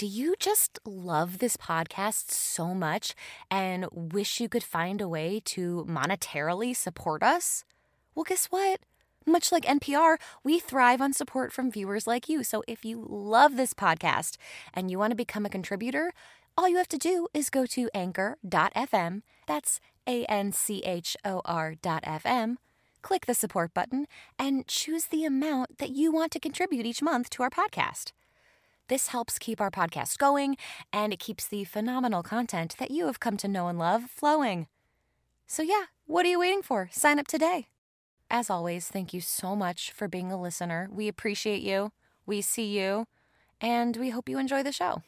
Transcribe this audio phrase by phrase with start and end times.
[0.00, 3.14] Do you just love this podcast so much
[3.50, 7.66] and wish you could find a way to monetarily support us?
[8.14, 8.80] Well, guess what?
[9.26, 12.42] Much like NPR, we thrive on support from viewers like you.
[12.42, 14.38] So if you love this podcast
[14.72, 16.14] and you want to become a contributor,
[16.56, 19.20] all you have to do is go to anchor.fm.
[19.46, 22.56] That's A N C H O R.fm.
[23.02, 24.06] Click the support button
[24.38, 28.12] and choose the amount that you want to contribute each month to our podcast.
[28.90, 30.56] This helps keep our podcast going
[30.92, 34.66] and it keeps the phenomenal content that you have come to know and love flowing.
[35.46, 36.88] So, yeah, what are you waiting for?
[36.90, 37.68] Sign up today.
[38.28, 40.88] As always, thank you so much for being a listener.
[40.90, 41.92] We appreciate you,
[42.26, 43.06] we see you,
[43.60, 45.02] and we hope you enjoy the show.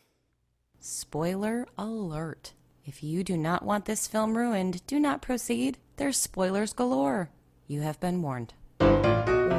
[0.78, 2.52] Spoiler alert.
[2.86, 5.78] If you do not want this film ruined, do not proceed.
[5.96, 7.30] There's spoilers galore.
[7.66, 8.54] You have been warned.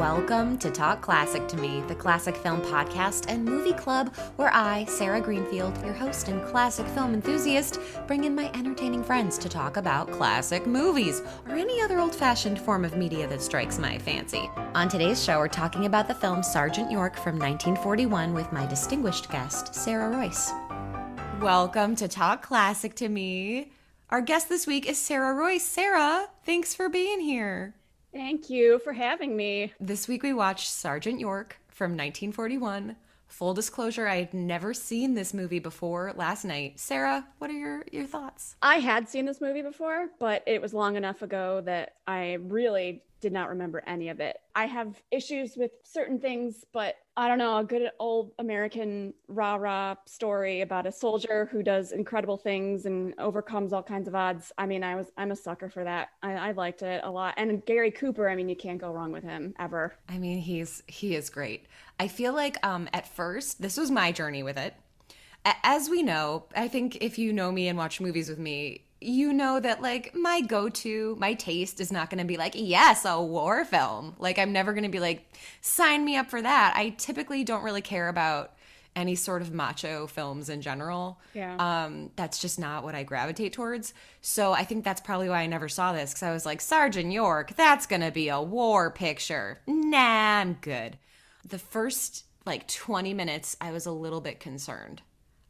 [0.04, 4.84] Welcome to Talk Classic to Me, the classic film podcast and movie club where I,
[4.84, 9.78] Sarah Greenfield, your host and classic film enthusiast, bring in my entertaining friends to talk
[9.78, 14.50] about classic movies or any other old fashioned form of media that strikes my fancy.
[14.76, 19.32] On today's show, we're talking about the film Sergeant York from 1941 with my distinguished
[19.32, 20.52] guest, Sarah Royce.
[21.40, 23.72] Welcome to Talk Classic to Me.
[24.10, 25.64] Our guest this week is Sarah Royce.
[25.64, 27.76] Sarah, thanks for being here.
[28.14, 29.74] Thank you for having me.
[29.80, 32.96] This week we watched Sergeant York from 1941.
[33.28, 36.80] Full disclosure, I had never seen this movie before last night.
[36.80, 38.56] Sarah, what are your, your thoughts?
[38.62, 43.02] I had seen this movie before, but it was long enough ago that I really
[43.24, 44.38] did not remember any of it.
[44.54, 49.56] I have issues with certain things, but I don't know, a good old American rah
[49.56, 54.52] rah story about a soldier who does incredible things and overcomes all kinds of odds.
[54.58, 56.10] I mean, I was I'm a sucker for that.
[56.22, 57.36] I, I liked it a lot.
[57.38, 59.96] And Gary Cooper, I mean, you can't go wrong with him ever.
[60.10, 61.66] I mean, he's he is great.
[61.98, 64.76] I feel like um at first, this was my journey with it.
[65.64, 69.34] As we know, I think if you know me and watch movies with me, you
[69.34, 73.22] know that like my go-to my taste is not going to be like yes a
[73.22, 74.16] war film.
[74.20, 75.26] Like i'm never going to be like
[75.62, 76.74] sign me up for that.
[76.76, 78.54] I typically don't really care about
[78.96, 81.20] any sort of macho films in general.
[81.34, 81.56] Yeah.
[81.58, 83.94] um that's just not what i gravitate towards.
[84.22, 87.12] So i think that's probably why i never saw this because i was like sergeant
[87.12, 89.60] york that's going to be a war picture.
[89.68, 90.98] Nah i'm good.
[91.48, 95.02] The first like 20 minutes i was a little bit concerned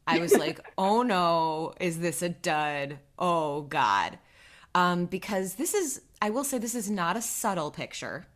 [0.06, 2.98] I was like, oh no, is this a dud?
[3.18, 4.18] Oh God.
[4.74, 8.26] Um, because this is, I will say, this is not a subtle picture.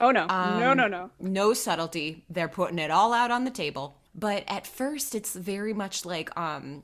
[0.00, 0.26] Oh no.
[0.26, 1.10] no, no, no.
[1.20, 2.24] No subtlety.
[2.28, 3.98] They're putting it all out on the table.
[4.14, 6.82] But at first, it's very much like, um,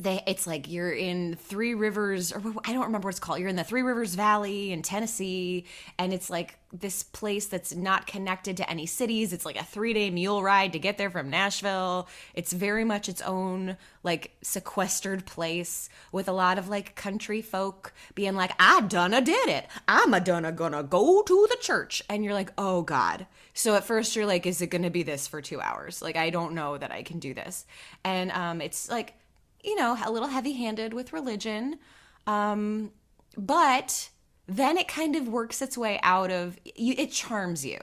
[0.00, 3.38] they, it's like you're in Three Rivers, or I don't remember what it's called.
[3.38, 5.66] You're in the Three Rivers Valley in Tennessee,
[5.98, 9.32] and it's like this place that's not connected to any cities.
[9.32, 12.08] It's like a three day mule ride to get there from Nashville.
[12.32, 17.92] It's very much its own, like, sequestered place with a lot of like country folk
[18.14, 19.66] being like, I done a did it.
[19.86, 22.02] I'm a done gonna go to the church.
[22.08, 23.26] And you're like, oh God.
[23.52, 26.00] So at first you're like, is it gonna be this for two hours?
[26.00, 27.66] Like, I don't know that I can do this.
[28.02, 29.14] And um, it's like,
[29.62, 31.78] you know, a little heavy handed with religion.
[32.26, 32.92] Um,
[33.36, 34.10] but
[34.46, 37.78] then it kind of works its way out of it charms you.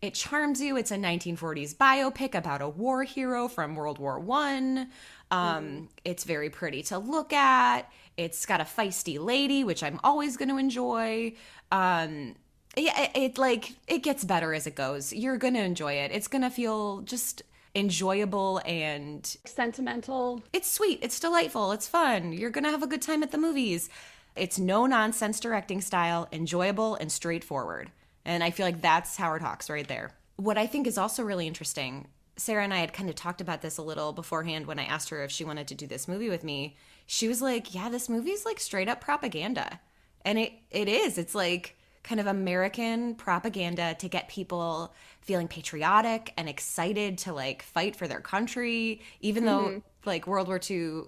[0.00, 0.76] It charms you.
[0.76, 4.90] It's a 1940s biopic about a war hero from World War One.
[5.30, 7.90] Um, It's very pretty to look at.
[8.16, 11.34] It's got a feisty lady, which I'm always going to enjoy.
[11.72, 12.36] Um,
[12.76, 15.12] yeah, it, it like it gets better as it goes.
[15.12, 16.12] You're going to enjoy it.
[16.12, 17.42] It's going to feel just
[17.74, 20.42] enjoyable and Sentimental.
[20.52, 22.32] it's sweet, it's delightful, it's fun.
[22.32, 23.88] You're going to have a good time at the movies.
[24.36, 27.90] It's no nonsense directing style, enjoyable and straightforward.
[28.24, 30.12] And I feel like that's Howard Hawks right there.
[30.36, 33.62] What I think is also really interesting, Sarah and I had kind of talked about
[33.62, 36.28] this a little beforehand when I asked her if she wanted to do this movie
[36.28, 36.76] with me.
[37.06, 39.80] She was like, "Yeah, this movie's like straight up propaganda."
[40.24, 41.18] And it it is.
[41.18, 41.76] It's like
[42.08, 48.08] kind of American propaganda to get people feeling patriotic and excited to like fight for
[48.08, 49.78] their country, even though mm-hmm.
[50.06, 51.02] like World War II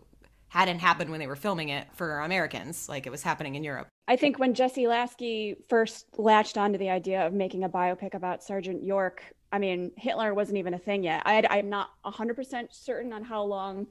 [0.49, 3.88] hadn't happened when they were filming it for Americans, like it was happening in Europe.
[4.08, 8.43] I think when Jesse Lasky first latched onto the idea of making a biopic about
[8.43, 9.23] Sergeant York,
[9.53, 11.23] I mean, Hitler wasn't even a thing yet.
[11.25, 13.87] I, I'm not 100% certain on how long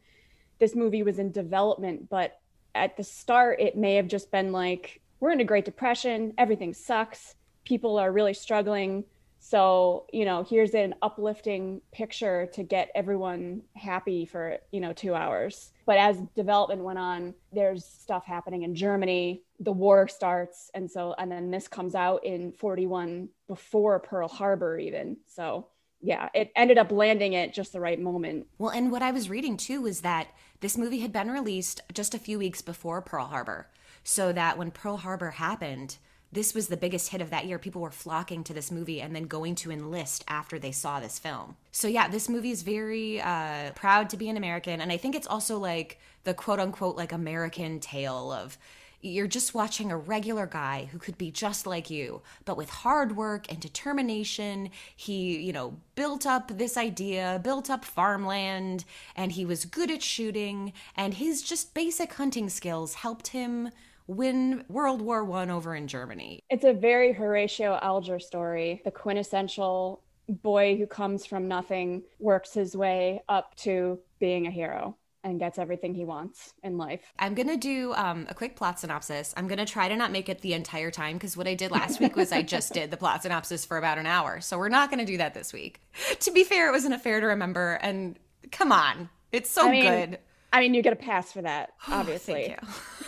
[0.59, 2.39] this movie was in development, but
[2.75, 6.73] at the start, it may have just been like, we're in a Great Depression, everything
[6.73, 7.35] sucks,
[7.65, 9.03] people are really struggling.
[9.41, 15.15] So, you know, here's an uplifting picture to get everyone happy for, you know, two
[15.15, 15.71] hours.
[15.85, 19.43] But as development went on, there's stuff happening in Germany.
[19.61, 20.69] The war starts.
[20.73, 25.17] And so, and then this comes out in 41 before Pearl Harbor, even.
[25.25, 25.67] So
[26.01, 28.47] yeah, it ended up landing at just the right moment.
[28.57, 30.27] Well, and what I was reading too was that
[30.61, 33.67] this movie had been released just a few weeks before Pearl Harbor.
[34.09, 35.97] So that when Pearl Harbor happened,
[36.31, 37.59] this was the biggest hit of that year.
[37.59, 41.19] People were flocking to this movie and then going to enlist after they saw this
[41.19, 41.57] film.
[41.71, 44.81] So, yeah, this movie is very uh, proud to be an American.
[44.81, 48.57] And I think it's also like the quote unquote, like American tale of
[48.99, 53.15] you're just watching a regular guy who could be just like you, but with hard
[53.15, 58.85] work and determination, he, you know, built up this idea, built up farmland,
[59.15, 63.69] and he was good at shooting, and his just basic hunting skills helped him
[64.09, 66.43] win World War One over in Germany.
[66.49, 72.75] It's a very Horatio Alger story, the quintessential boy who comes from nothing, works his
[72.75, 77.01] way up to being a hero and gets everything he wants in life.
[77.19, 79.33] I'm going to do um, a quick plot synopsis.
[79.37, 81.71] I'm going to try to not make it the entire time because what I did
[81.71, 84.41] last week was I just did the plot synopsis for about an hour.
[84.41, 85.81] So we're not going to do that this week.
[86.21, 87.73] To be fair, it was an affair to remember.
[87.81, 88.17] And
[88.51, 90.19] come on, it's so I mean, good.
[90.51, 92.55] I mean, you get a pass for that, obviously.
[92.55, 92.61] Thank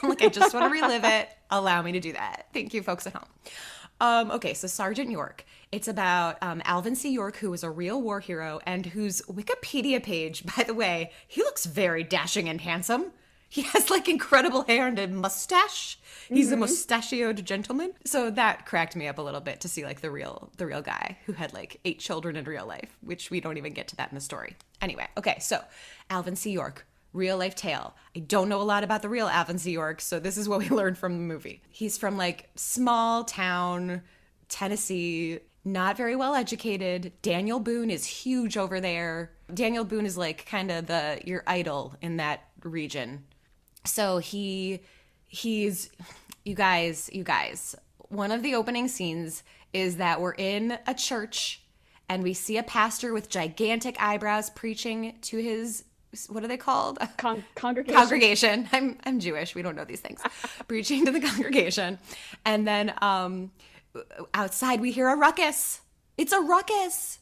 [0.04, 0.10] you.
[0.10, 1.30] like, I just want to relive it.
[1.50, 2.48] Allow me to do that.
[2.54, 3.26] Thank you, folks at home.
[4.02, 5.46] Um, okay, so Sergeant York.
[5.72, 7.12] It's about um, Alvin C.
[7.12, 11.42] York, who was a real war hero and whose Wikipedia page, by the way, he
[11.44, 13.12] looks very dashing and handsome.
[13.48, 16.00] He has like incredible hair and a mustache.
[16.30, 16.56] He's mm-hmm.
[16.56, 17.92] a mustachioed gentleman.
[18.06, 20.82] So that cracked me up a little bit to see like the real the real
[20.82, 23.96] guy who had like eight children in real life, which we don't even get to
[23.98, 24.56] that in the story.
[24.82, 25.62] Anyway, okay, so
[26.10, 26.52] Alvin C.
[26.52, 27.96] York, real life tale.
[28.16, 29.72] I don't know a lot about the real Alvin C.
[29.72, 31.62] York, so this is what we learned from the movie.
[31.70, 34.02] He's from like small town
[34.50, 37.14] Tennessee, not very well educated.
[37.22, 39.32] Daniel Boone is huge over there.
[39.54, 43.24] Daniel Boone is like kind of the your idol in that region.
[43.86, 44.82] So he
[45.28, 45.90] he's
[46.44, 47.76] you guys, you guys.
[48.10, 49.44] One of the opening scenes
[49.74, 51.62] is that we're in a church
[52.10, 55.86] and we see a pastor with gigantic eyebrows preaching to his
[56.30, 57.00] what are they called?
[57.18, 58.00] Con- congregation.
[58.00, 58.70] Congregation.
[58.72, 59.56] I'm I'm Jewish.
[59.56, 60.22] We don't know these things.
[60.68, 62.00] Preaching to the congregation,
[62.46, 63.52] and then um,
[64.34, 65.82] outside we hear a ruckus.
[66.18, 67.20] It's a ruckus,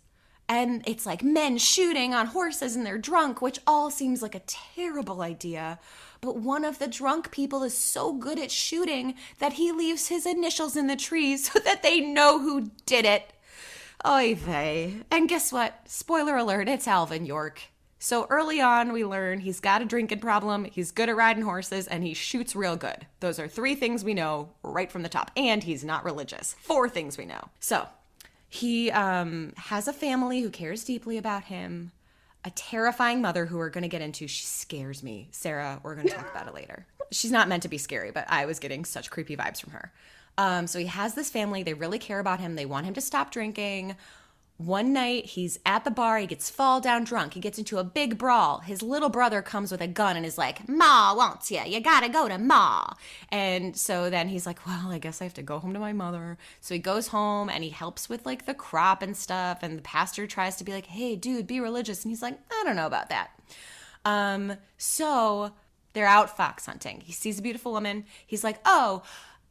[0.50, 4.42] and it's like men shooting on horses and they're drunk, which all seems like a
[4.48, 5.80] terrible idea.
[6.22, 10.26] But one of the drunk people is so good at shooting that he leaves his
[10.26, 13.32] initials in the trees so that they know who did it.
[14.06, 14.96] Oy vey.
[15.12, 15.82] And guess what?
[15.86, 17.62] Spoiler alert, it's Alvin York.
[18.02, 21.86] So early on, we learn he's got a drinking problem, he's good at riding horses,
[21.86, 23.06] and he shoots real good.
[23.20, 25.32] Those are three things we know right from the top.
[25.36, 26.56] And he's not religious.
[26.62, 27.50] Four things we know.
[27.60, 27.88] So
[28.48, 31.92] he um, has a family who cares deeply about him,
[32.46, 34.28] a terrifying mother who we're going to get into.
[34.28, 35.28] She scares me.
[35.32, 36.86] Sarah, we're going to talk about it later.
[37.12, 39.92] She's not meant to be scary, but I was getting such creepy vibes from her.
[40.38, 41.64] Um, so he has this family.
[41.64, 42.56] They really care about him.
[42.56, 43.98] They want him to stop drinking.
[44.60, 47.84] One night he's at the bar, he gets fall down drunk, he gets into a
[47.86, 48.60] big brawl.
[48.60, 52.10] His little brother comes with a gun and is like, Ma wants you, you gotta
[52.10, 52.92] go to Ma.
[53.30, 55.94] And so then he's like, Well, I guess I have to go home to my
[55.94, 56.38] mother.
[56.60, 59.60] So he goes home and he helps with like the crop and stuff.
[59.62, 62.04] And the pastor tries to be like, Hey, dude, be religious.
[62.04, 63.30] And he's like, I don't know about that.
[64.04, 65.54] Um, so
[65.94, 67.00] they're out fox hunting.
[67.06, 68.04] He sees a beautiful woman.
[68.28, 69.04] He's like, Oh,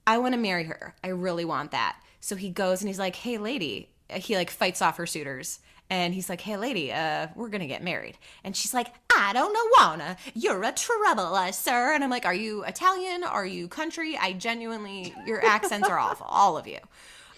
[0.06, 0.94] I wanna marry her.
[1.02, 1.96] I really want that.
[2.20, 5.60] So he goes and he's like, Hey, lady, he like fights off her suitors
[5.90, 9.52] and he's like, "Hey, lady, uh, we're gonna get married." And she's like, "I don't
[9.52, 10.16] know, wanna.
[10.34, 13.24] You're a trouble, sir." And I'm like, "Are you Italian?
[13.24, 14.16] Are you country?
[14.16, 16.78] I genuinely, your accents are awful, all of you."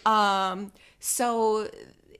[0.04, 1.70] Um, so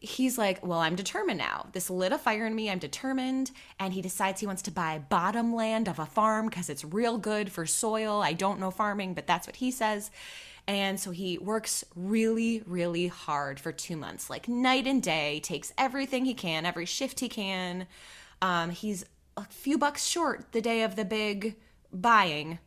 [0.01, 1.67] he's like, "Well, I'm determined now.
[1.73, 2.71] This lit a fire in me.
[2.71, 6.71] I'm determined." And he decides he wants to buy bottom land of a farm because
[6.71, 8.23] it's real good for soil.
[8.23, 10.11] I don't know farming, but that's what he says.
[10.67, 15.73] And so he works really, really hard for two months, like night and day, takes
[15.77, 17.87] everything he can, every shift he can.
[18.43, 19.05] Um, he's
[19.37, 21.57] a few bucks short the day of the big
[21.93, 22.59] buying.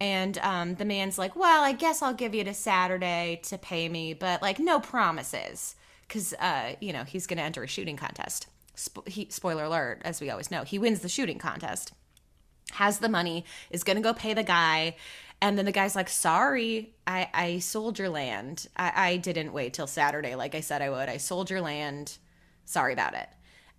[0.00, 3.88] And um, the man's like, Well, I guess I'll give you to Saturday to pay
[3.88, 5.76] me, but like no promises.
[6.08, 8.46] Because, uh, you know, he's going to enter a shooting contest.
[8.74, 11.92] Sp- he, spoiler alert, as we always know, he wins the shooting contest,
[12.72, 14.96] has the money, is going to go pay the guy.
[15.42, 18.68] And then the guy's like, sorry, I, I sold your land.
[18.76, 21.08] I, I didn't wait till Saturday like I said I would.
[21.08, 22.16] I sold your land.
[22.64, 23.28] Sorry about it.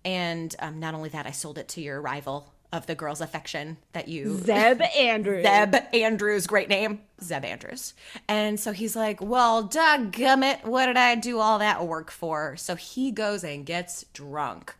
[0.04, 3.78] And um, not only that, I sold it to your rival of the girl's affection
[3.94, 5.46] that you Zeb Andrews.
[5.46, 7.00] Zeb Andrews, great name.
[7.22, 7.94] Zeb Andrews.
[8.28, 9.66] And so he's like, Well,
[10.42, 12.58] it, what did I do all that work for?
[12.58, 14.74] So he goes and gets drunk.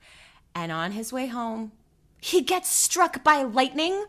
[0.55, 1.73] And on his way home,
[2.21, 4.05] he gets struck by lightning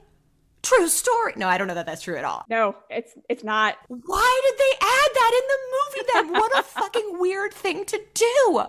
[0.65, 1.33] True story.
[1.35, 2.43] No, I don't know that that's true at all.
[2.49, 3.77] No, it's it's not.
[3.87, 6.41] Why did they add that in the movie then?
[6.41, 8.63] what a fucking weird thing to do.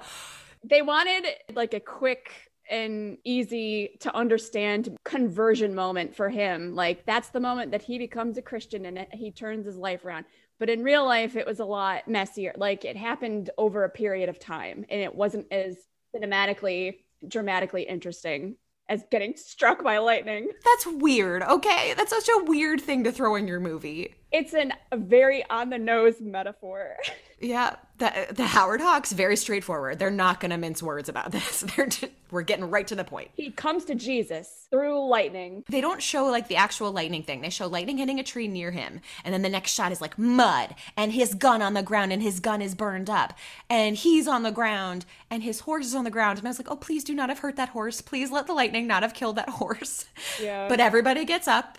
[0.62, 2.32] They wanted like a quick
[2.70, 6.74] and easy to understand conversion moment for him.
[6.74, 10.26] Like that's the moment that he becomes a Christian and he turns his life around.
[10.58, 12.52] But in real life, it was a lot messier.
[12.56, 15.76] Like it happened over a period of time and it wasn't as
[16.14, 18.56] cinematically, dramatically interesting
[18.88, 20.50] as getting struck by lightning.
[20.64, 21.42] That's weird.
[21.42, 21.94] Okay.
[21.96, 24.14] That's such a weird thing to throw in your movie.
[24.32, 26.96] It's an, a very on the nose metaphor.
[27.38, 29.98] Yeah, the, the Howard Hawks very straightforward.
[29.98, 31.60] They're not going to mince words about this.
[31.76, 33.30] They're just, we're getting right to the point.
[33.34, 35.62] He comes to Jesus through lightning.
[35.68, 37.42] They don't show like the actual lightning thing.
[37.42, 40.18] They show lightning hitting a tree near him, and then the next shot is like
[40.18, 43.34] mud and his gun on the ground, and his gun is burned up,
[43.68, 46.38] and he's on the ground, and his horse is on the ground.
[46.38, 48.00] And I was like, oh, please do not have hurt that horse.
[48.00, 50.06] Please let the lightning not have killed that horse.
[50.40, 50.68] Yeah.
[50.68, 51.78] But everybody gets up.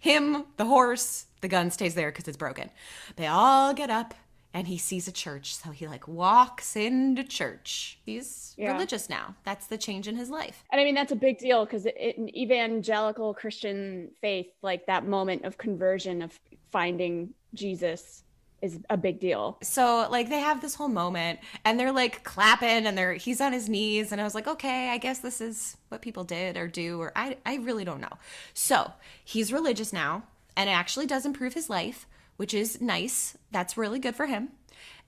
[0.00, 2.70] Him, the horse, the gun stays there because it's broken.
[3.16, 4.14] They all get up
[4.54, 5.54] and he sees a church.
[5.54, 7.98] So he like walks into church.
[8.06, 8.72] He's Yeah.
[8.72, 9.34] religious now.
[9.44, 10.64] That's the change in his life.
[10.72, 15.44] And I mean, that's a big deal because in evangelical Christian faith, like that moment
[15.44, 16.38] of conversion, of
[16.70, 18.22] finding Jesus,
[18.66, 19.56] is a big deal.
[19.62, 23.52] So like they have this whole moment and they're like clapping and they're he's on
[23.52, 26.68] his knees and I was like, okay, I guess this is what people did or
[26.68, 28.18] do or I I really don't know.
[28.52, 28.92] So
[29.24, 30.24] he's religious now
[30.56, 32.06] and it actually does improve his life,
[32.36, 33.36] which is nice.
[33.52, 34.50] That's really good for him.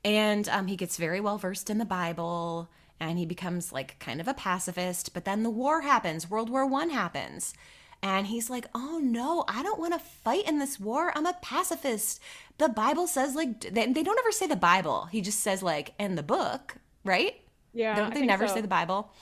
[0.05, 4.21] And um, he gets very well versed in the Bible and he becomes like kind
[4.21, 5.12] of a pacifist.
[5.15, 7.55] But then the war happens, World War One happens.
[8.02, 11.12] And he's like, oh no, I don't want to fight in this war.
[11.17, 12.21] I'm a pacifist.
[12.59, 15.07] The Bible says, like, they, they don't ever say the Bible.
[15.07, 17.35] He just says, like, in the book, right?
[17.73, 18.55] Yeah, Don't they never so.
[18.55, 19.12] say the Bible?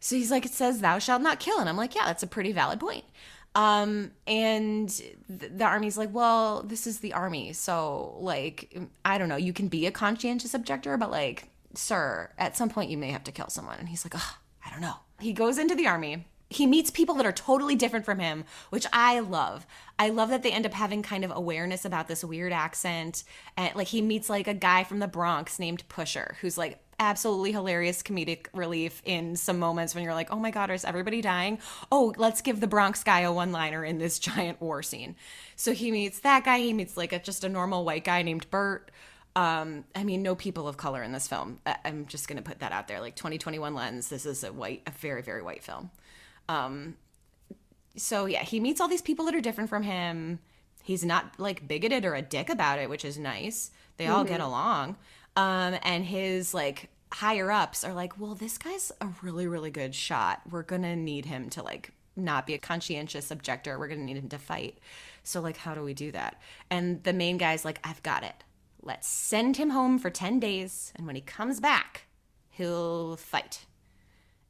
[0.00, 1.58] So he's like, it says, thou shalt not kill.
[1.58, 3.04] And I'm like, yeah, that's a pretty valid point.
[3.54, 7.52] Um, and th- the army's like, well, this is the army.
[7.52, 12.56] So, like, I don't know, you can be a conscientious objector, but like, sir, at
[12.56, 13.78] some point you may have to kill someone.
[13.78, 14.96] And he's like, oh, I don't know.
[15.20, 16.26] He goes into the army.
[16.52, 19.66] He meets people that are totally different from him, which I love.
[19.98, 23.24] I love that they end up having kind of awareness about this weird accent.
[23.56, 27.52] And like he meets like a guy from the Bronx named Pusher, who's like absolutely
[27.52, 31.58] hilarious comedic relief in some moments when you're like, oh my God, is everybody dying?
[31.90, 35.16] Oh, let's give the Bronx guy a one liner in this giant war scene.
[35.56, 36.58] So he meets that guy.
[36.58, 38.90] He meets like a, just a normal white guy named Bert.
[39.34, 41.58] Um, I mean, no people of color in this film.
[41.64, 43.00] I- I'm just going to put that out there.
[43.00, 45.90] Like 2021 lens, this is a white, a very, very white film.
[46.48, 46.96] Um,
[47.96, 50.38] so yeah, he meets all these people that are different from him.
[50.82, 53.70] He's not like bigoted or a dick about it, which is nice.
[53.96, 54.96] They all get along.
[55.36, 59.94] Um, and his like higher ups are like, well, this guy's a really, really good
[59.94, 60.42] shot.
[60.50, 63.78] We're gonna need him to like not be a conscientious objector.
[63.78, 64.78] We're gonna need him to fight.
[65.22, 66.40] So like, how do we do that?
[66.70, 68.44] And the main guy's like, I've got it.
[68.82, 70.92] Let's send him home for 10 days.
[70.96, 72.06] And when he comes back,
[72.50, 73.66] he'll fight.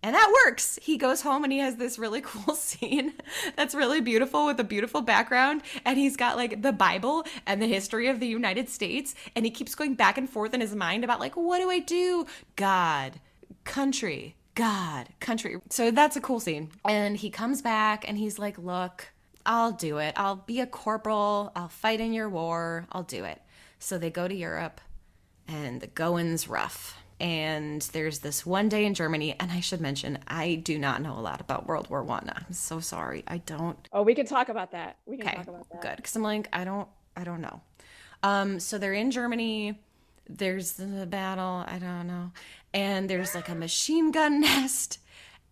[0.02, 0.78] And that works.
[0.82, 3.12] He goes home and he has this really cool scene
[3.56, 5.62] that's really beautiful with a beautiful background.
[5.85, 9.14] And he's got like the Bible and the history of the United States.
[9.37, 11.78] And he keeps going back and forth in his mind about like, what do I
[11.78, 12.26] do?
[12.56, 13.21] God,
[13.64, 15.56] country, God, country.
[15.71, 16.71] So that's a cool scene.
[16.85, 19.09] And he comes back and he's like, look,
[19.47, 20.14] I'll do it.
[20.16, 21.52] I'll be a corporal.
[21.54, 22.87] I'll fight in your war.
[22.92, 23.40] I'll do it.
[23.78, 24.80] So they go to Europe
[25.49, 27.01] and the going's rough.
[27.23, 31.17] And there's this one day in Germany, and I should mention, I do not know
[31.17, 32.29] a lot about World War One.
[32.35, 33.23] I'm so sorry.
[33.29, 33.79] I don't.
[33.93, 34.97] Oh, we can talk about that.
[35.07, 35.81] We can Okay, talk about that.
[35.83, 35.97] good.
[35.97, 37.61] Because I'm like, I don't, I don't know.
[38.25, 39.79] Um, so they're in Germany.
[40.29, 41.64] There's the battle.
[41.67, 42.33] I don't know,
[42.75, 44.99] and there's like a machine gun nest,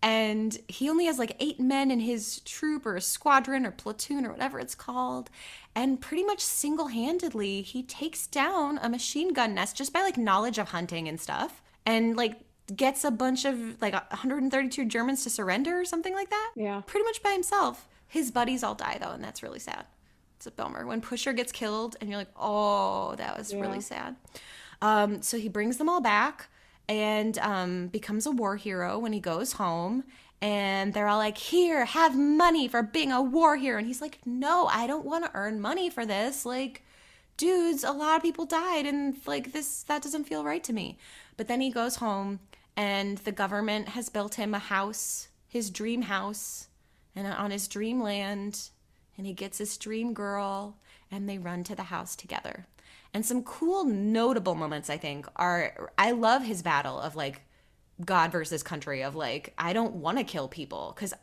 [0.03, 4.31] and he only has like eight men in his troop or squadron or platoon or
[4.31, 5.29] whatever it's called,
[5.75, 10.57] and pretty much single-handedly he takes down a machine gun nest just by like knowledge
[10.57, 12.39] of hunting and stuff, and like
[12.75, 16.81] gets a bunch of like 132 Germans to surrender or something like that Yeah.
[16.85, 17.87] pretty much by himself.
[18.07, 19.85] His buddies all die though, and that's really sad.
[20.37, 23.59] It's a bummer when Pusher gets killed, and you're like, oh, that was Yeah.
[23.61, 24.15] really sad.
[24.81, 26.47] Um, so he brings them all back
[26.91, 30.03] and um, becomes a war hero when he goes home.
[30.41, 33.77] And they're all like, here, have money for being a war hero.
[33.77, 36.45] And he's like, no, I don't want to earn money for this.
[36.45, 36.83] Like,
[37.37, 40.97] dudes, a lot of people died, and like this, that doesn't feel right to me.
[41.37, 42.39] But then he goes home,
[42.75, 46.67] and the government has built him a house, his dream house,
[47.15, 48.69] and on his dream land,
[49.17, 50.77] and he gets his dream girl,
[51.09, 52.65] and they run to the house together.
[53.13, 57.41] And some cool, notable moments, I think, are I love his battle of like
[58.03, 60.93] God versus country, of like, I don't want to kill people.
[60.95, 61.13] Because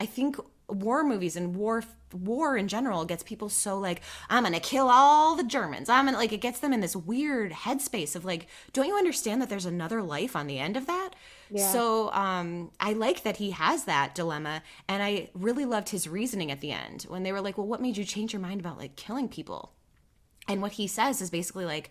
[0.00, 0.36] I think
[0.68, 1.82] war movies and war
[2.12, 6.16] war in general gets people so like i'm gonna kill all the germans i'm gonna
[6.16, 9.64] like it gets them in this weird headspace of like don't you understand that there's
[9.64, 11.10] another life on the end of that
[11.50, 11.70] yeah.
[11.70, 16.50] so um i like that he has that dilemma and i really loved his reasoning
[16.50, 18.78] at the end when they were like well what made you change your mind about
[18.78, 19.72] like killing people
[20.48, 21.90] and what he says is basically like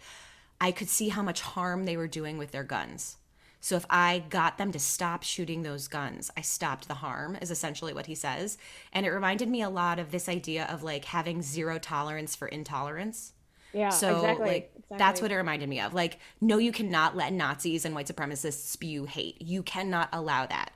[0.60, 3.18] i could see how much harm they were doing with their guns
[3.60, 7.52] so if I got them to stop shooting those guns, I stopped the harm, is
[7.52, 8.58] essentially what he says.
[8.94, 12.48] And it reminded me a lot of this idea of like having zero tolerance for
[12.48, 13.34] intolerance.
[13.74, 14.98] Yeah, so exactly, like exactly.
[14.98, 15.94] that's what it reminded me of.
[15.94, 19.42] Like, no, you cannot let Nazis and white supremacists spew hate.
[19.42, 20.72] You cannot allow that.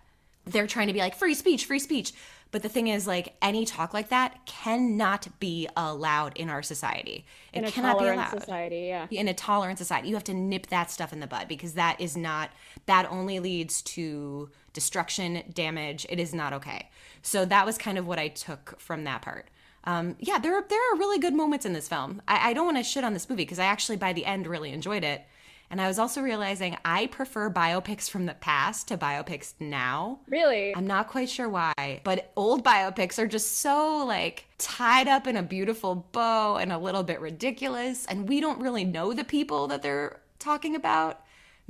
[0.45, 2.13] They're trying to be like free speech, free speech.
[2.51, 7.25] But the thing is, like, any talk like that cannot be allowed in our society.
[7.53, 8.41] It in a cannot be allowed.
[8.41, 9.07] society, yeah.
[9.09, 11.99] In a tolerant society, you have to nip that stuff in the bud because that
[12.01, 12.49] is not,
[12.87, 16.05] that only leads to destruction, damage.
[16.09, 16.89] It is not okay.
[17.21, 19.47] So that was kind of what I took from that part.
[19.85, 22.21] Um, yeah, there are, there are really good moments in this film.
[22.27, 24.45] I, I don't want to shit on this movie because I actually, by the end,
[24.45, 25.23] really enjoyed it.
[25.71, 30.19] And I was also realizing I prefer biopics from the past to biopics now.
[30.27, 30.75] Really?
[30.75, 35.37] I'm not quite sure why, but old biopics are just so like tied up in
[35.37, 38.05] a beautiful bow and a little bit ridiculous.
[38.05, 41.21] And we don't really know the people that they're talking about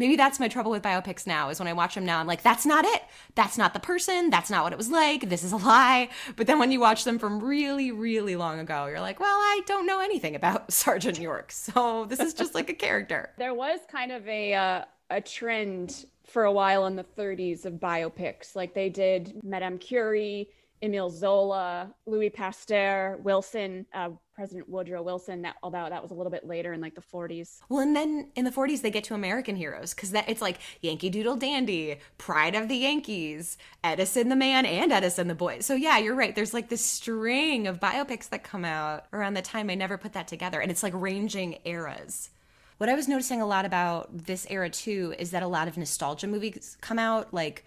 [0.01, 2.41] maybe that's my trouble with biopics now is when I watch them now, I'm like,
[2.41, 3.03] that's not it.
[3.35, 4.31] That's not the person.
[4.31, 5.29] That's not what it was like.
[5.29, 6.09] This is a lie.
[6.35, 9.61] But then when you watch them from really, really long ago, you're like, well, I
[9.67, 11.51] don't know anything about Sergeant York.
[11.51, 13.29] So this is just like a character.
[13.37, 17.73] There was kind of a, uh, a trend for a while in the 30s of
[17.73, 18.55] biopics.
[18.55, 20.49] Like they did Madame Curie,
[20.83, 25.43] Emile Zola, Louis Pasteur, Wilson, uh, President Woodrow Wilson.
[25.43, 27.59] That although that was a little bit later in like the 40s.
[27.69, 30.59] Well, and then in the 40s they get to American heroes because that it's like
[30.81, 35.59] Yankee Doodle Dandy, Pride of the Yankees, Edison the Man, and Edison the Boy.
[35.59, 36.35] So yeah, you're right.
[36.35, 39.69] There's like this string of biopics that come out around the time.
[39.69, 42.31] I never put that together, and it's like ranging eras.
[42.77, 45.77] What I was noticing a lot about this era too is that a lot of
[45.77, 47.63] nostalgia movies come out like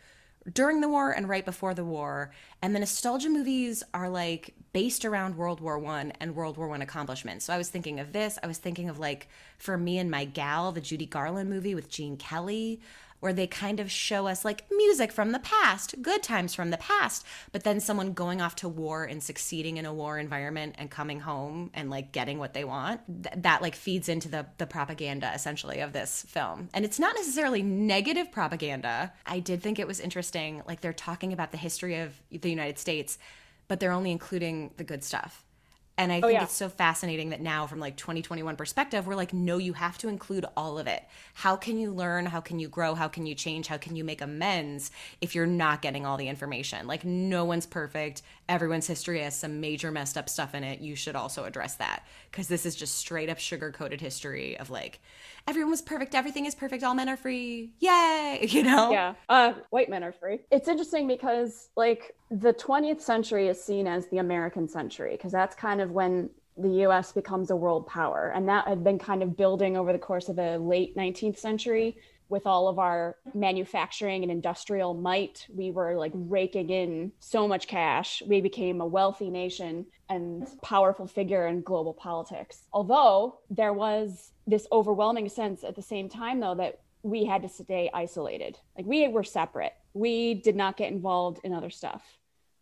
[0.53, 2.31] during the war and right before the war.
[2.61, 6.83] And the nostalgia movies are like based around world war one and world war one
[6.83, 7.45] accomplishments.
[7.45, 8.39] So i was thinking of this.
[8.43, 11.89] I was thinking of like for me and my gal the judy garland movie with
[11.89, 12.81] gene kelly
[13.25, 16.77] where they kind of show us like music from the past, good times from the
[16.77, 20.91] past, but then someone going off to war and succeeding in a war environment and
[20.91, 23.01] coming home and like getting what they want.
[23.07, 26.69] Th- that like feeds into the the propaganda essentially of this film.
[26.75, 29.11] And it's not necessarily negative propaganda.
[29.25, 32.79] I did think it was interesting like they're talking about the history of the United
[32.79, 33.17] States,
[33.69, 35.45] but they're only including the good stuff.
[35.97, 36.43] And I Oh, think yeah.
[36.43, 40.09] it's so fascinating that now, from like 2021 perspective, we're like, no, you have to
[40.09, 41.05] include all of it.
[41.35, 42.27] How can you learn?
[42.27, 42.97] How can you grow?
[42.97, 43.69] How can you change?
[43.69, 46.89] How can you make amends if you're not getting all the information?
[46.89, 48.23] Like, no one's perfect.
[48.49, 50.81] Everyone's history has some major messed up stuff in it.
[50.81, 54.71] You should also address that because this is just straight up sugar coated history of
[54.71, 55.01] like,
[55.47, 56.15] everyone was perfect.
[56.17, 56.83] Everything is perfect.
[56.83, 57.71] All men are free.
[57.79, 58.49] Yay.
[58.55, 58.91] You know?
[58.91, 59.15] Yeah.
[59.29, 60.41] Uh, white men are free.
[60.51, 65.55] It's interesting because like the 20th century is seen as the American century because that's
[65.55, 68.33] kind of when the US becomes a world power.
[68.35, 71.97] And that had been kind of building over the course of the late 19th century
[72.29, 75.47] with all of our manufacturing and industrial might.
[75.55, 78.23] We were like raking in so much cash.
[78.27, 82.63] We became a wealthy nation and powerful figure in global politics.
[82.73, 87.49] Although there was this overwhelming sense at the same time, though, that we had to
[87.49, 88.59] stay isolated.
[88.77, 89.75] Like we were separate.
[89.95, 92.03] We did not get involved in other stuff.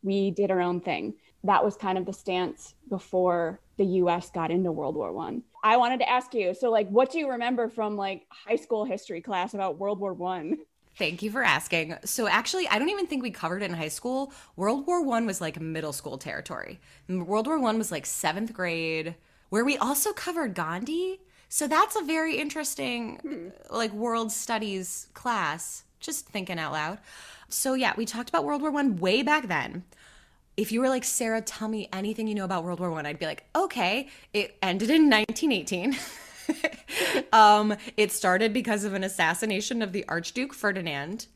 [0.03, 1.15] We did our own thing.
[1.45, 5.43] That was kind of the stance before the US got into World War One.
[5.65, 5.77] I.
[5.77, 9.21] wanted to ask you, so like what do you remember from like high school history
[9.21, 10.59] class about World War One?
[10.97, 11.97] Thank you for asking.
[12.05, 14.33] So actually, I don't even think we covered it in high school.
[14.57, 16.81] World War One was like middle school territory.
[17.09, 19.15] World War One was like seventh grade,
[19.49, 21.21] where we also covered Gandhi.
[21.49, 23.49] So that's a very interesting, hmm.
[23.75, 25.85] like world studies class.
[26.03, 26.99] Just thinking out loud.
[27.49, 29.85] So yeah, we talked about World War One way back then.
[30.57, 33.19] If you were like Sarah, tell me anything you know about World War One, I'd
[33.19, 35.97] be like, okay, it ended in 1918.
[37.33, 41.27] um, it started because of an assassination of the Archduke Ferdinand.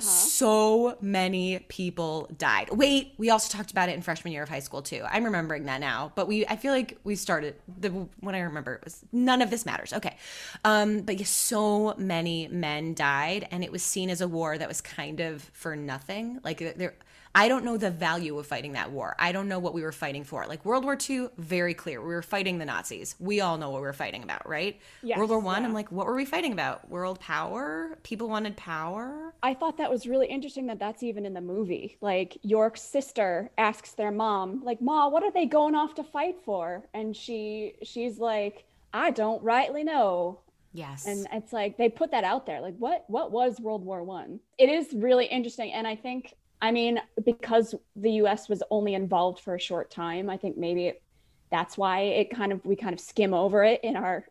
[0.00, 2.68] So many people died.
[2.70, 5.02] Wait, we also talked about it in freshman year of high school too.
[5.10, 7.88] I'm remembering that now, but we I feel like we started the
[8.20, 9.94] when I remember it was none of this matters.
[9.94, 10.16] Okay,
[10.64, 14.68] um, but yeah, so many men died, and it was seen as a war that
[14.68, 16.38] was kind of for nothing.
[16.44, 16.94] Like there,
[17.34, 19.14] I don't know the value of fighting that war.
[19.18, 20.46] I don't know what we were fighting for.
[20.46, 22.00] Like World War II, very clear.
[22.00, 23.14] We were fighting the Nazis.
[23.18, 24.80] We all know what we were fighting about, right?
[25.02, 25.68] Yes, World War One, yeah.
[25.68, 26.88] I'm like, what were we fighting about?
[26.88, 27.98] World power?
[28.02, 29.34] People wanted power?
[29.42, 31.96] I thought that was really interesting that that's even in the movie.
[32.00, 36.36] Like York's sister asks their mom, like, "Ma, what are they going off to fight
[36.44, 40.40] for?" And she she's like, "I don't rightly know."
[40.72, 41.06] Yes.
[41.06, 42.60] And it's like they put that out there.
[42.60, 44.40] Like, what what was World War One?
[44.58, 48.48] It is really interesting, and I think, I mean, because the U.S.
[48.48, 51.02] was only involved for a short time, I think maybe it,
[51.50, 54.26] that's why it kind of we kind of skim over it in our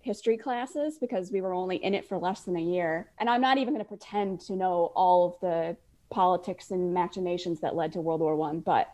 [0.00, 3.10] history classes because we were only in it for less than a year.
[3.18, 5.76] And I'm not even going to pretend to know all of the
[6.10, 8.88] politics and machinations that led to World War One, but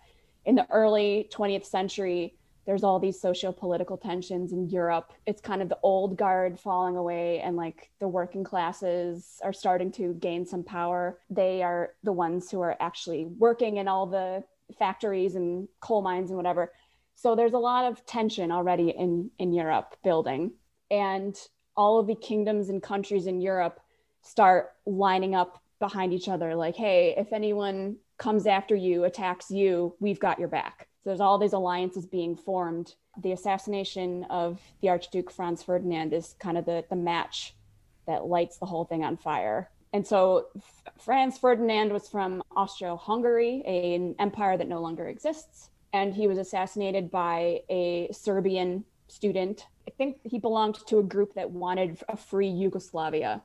[0.44, 2.34] in the early 20th century,
[2.66, 5.12] there's all these socio-political tensions in Europe.
[5.26, 9.92] It's kind of the old guard falling away and like the working classes are starting
[9.92, 11.18] to gain some power.
[11.28, 14.44] They are the ones who are actually working in all the
[14.78, 16.72] factories and coal mines and whatever.
[17.16, 20.52] So there's a lot of tension already in in Europe building
[20.90, 21.36] and
[21.76, 23.80] all of the kingdoms and countries in Europe
[24.22, 29.94] start lining up behind each other like hey, if anyone comes after you, attacks you,
[30.00, 30.88] we've got your back.
[31.04, 32.94] So there's all these alliances being formed.
[33.22, 37.54] The assassination of the Archduke Franz Ferdinand is kind of the, the match
[38.06, 39.70] that lights the whole thing on fire.
[39.92, 40.46] And so
[40.98, 45.68] Franz Ferdinand was from Austro Hungary, an empire that no longer exists.
[45.92, 49.66] And he was assassinated by a Serbian student.
[49.86, 53.42] I think he belonged to a group that wanted a free Yugoslavia,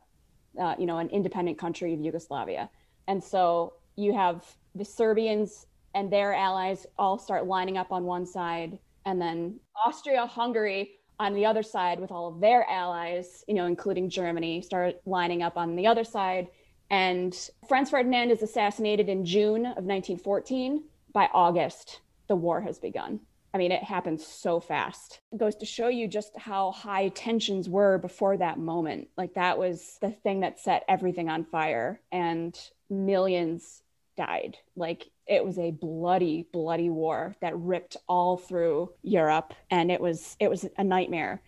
[0.57, 2.69] uh, you know, an independent country of Yugoslavia.
[3.07, 8.25] And so you have the Serbians and their allies all start lining up on one
[8.25, 13.53] side and then austria hungary on the other side with all of their allies you
[13.53, 16.47] know including germany start lining up on the other side.
[16.91, 23.19] And franz ferdinand is assassinated in june of 1914 by august the war has begun.
[23.53, 25.19] I mean it happens so fast.
[25.33, 29.09] It goes to show you just how high tensions were before that moment.
[29.17, 32.57] Like that was the thing that set everything on fire and
[32.89, 33.81] millions
[34.15, 34.57] died.
[34.75, 40.35] Like it was a bloody, bloody war that ripped all through Europe, and it was
[40.39, 41.41] it was a nightmare.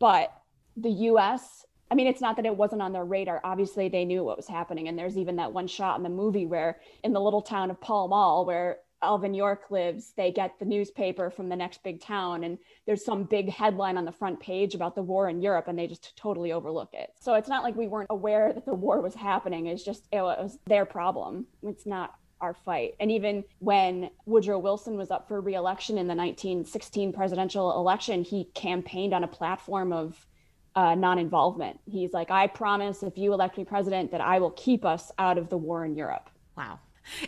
[0.00, 0.32] But
[0.76, 1.64] the U.S.
[1.90, 3.40] I mean, it's not that it wasn't on their radar.
[3.44, 6.46] Obviously, they knew what was happening, and there's even that one shot in the movie
[6.46, 10.64] where, in the little town of Pall Mall, where Alvin York lives, they get the
[10.64, 14.74] newspaper from the next big town, and there's some big headline on the front page
[14.74, 17.10] about the war in Europe, and they just totally overlook it.
[17.20, 19.66] So it's not like we weren't aware that the war was happening.
[19.66, 21.46] It's just it was their problem.
[21.62, 22.94] It's not our fight.
[23.00, 28.44] And even when Woodrow Wilson was up for reelection in the 1916 presidential election, he
[28.54, 30.26] campaigned on a platform of
[30.74, 31.80] uh, non involvement.
[31.86, 35.38] He's like, I promise if you elect me president that I will keep us out
[35.38, 36.28] of the war in Europe.
[36.56, 36.78] Wow.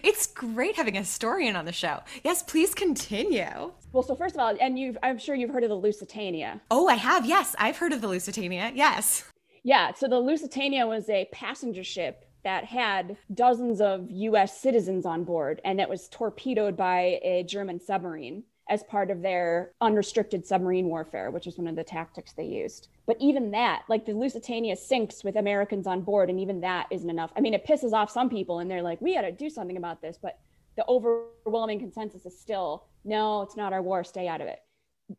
[0.03, 2.01] It's great having a historian on the show.
[2.25, 3.73] Yes, please continue.
[3.93, 6.61] Well, so first of all, and you've, I'm sure you've heard of the Lusitania.
[6.71, 7.25] Oh, I have.
[7.25, 8.73] Yes, I've heard of the Lusitania.
[8.75, 9.25] Yes.
[9.63, 9.93] Yeah.
[9.95, 15.61] So the Lusitania was a passenger ship that had dozens of US citizens on board,
[15.67, 21.31] and it was torpedoed by a German submarine as part of their unrestricted submarine warfare,
[21.31, 22.89] which is one of the tactics they used.
[23.07, 27.11] But even that, like the Lusitania sinks with Americans on board, and even that isn't
[27.11, 27.33] enough.
[27.37, 29.77] I mean, it pisses off some people, and they're like, we got to do something
[29.77, 30.19] about this.
[30.21, 30.39] But
[30.77, 34.61] the overwhelming consensus is still, no, it's not our war, stay out of it.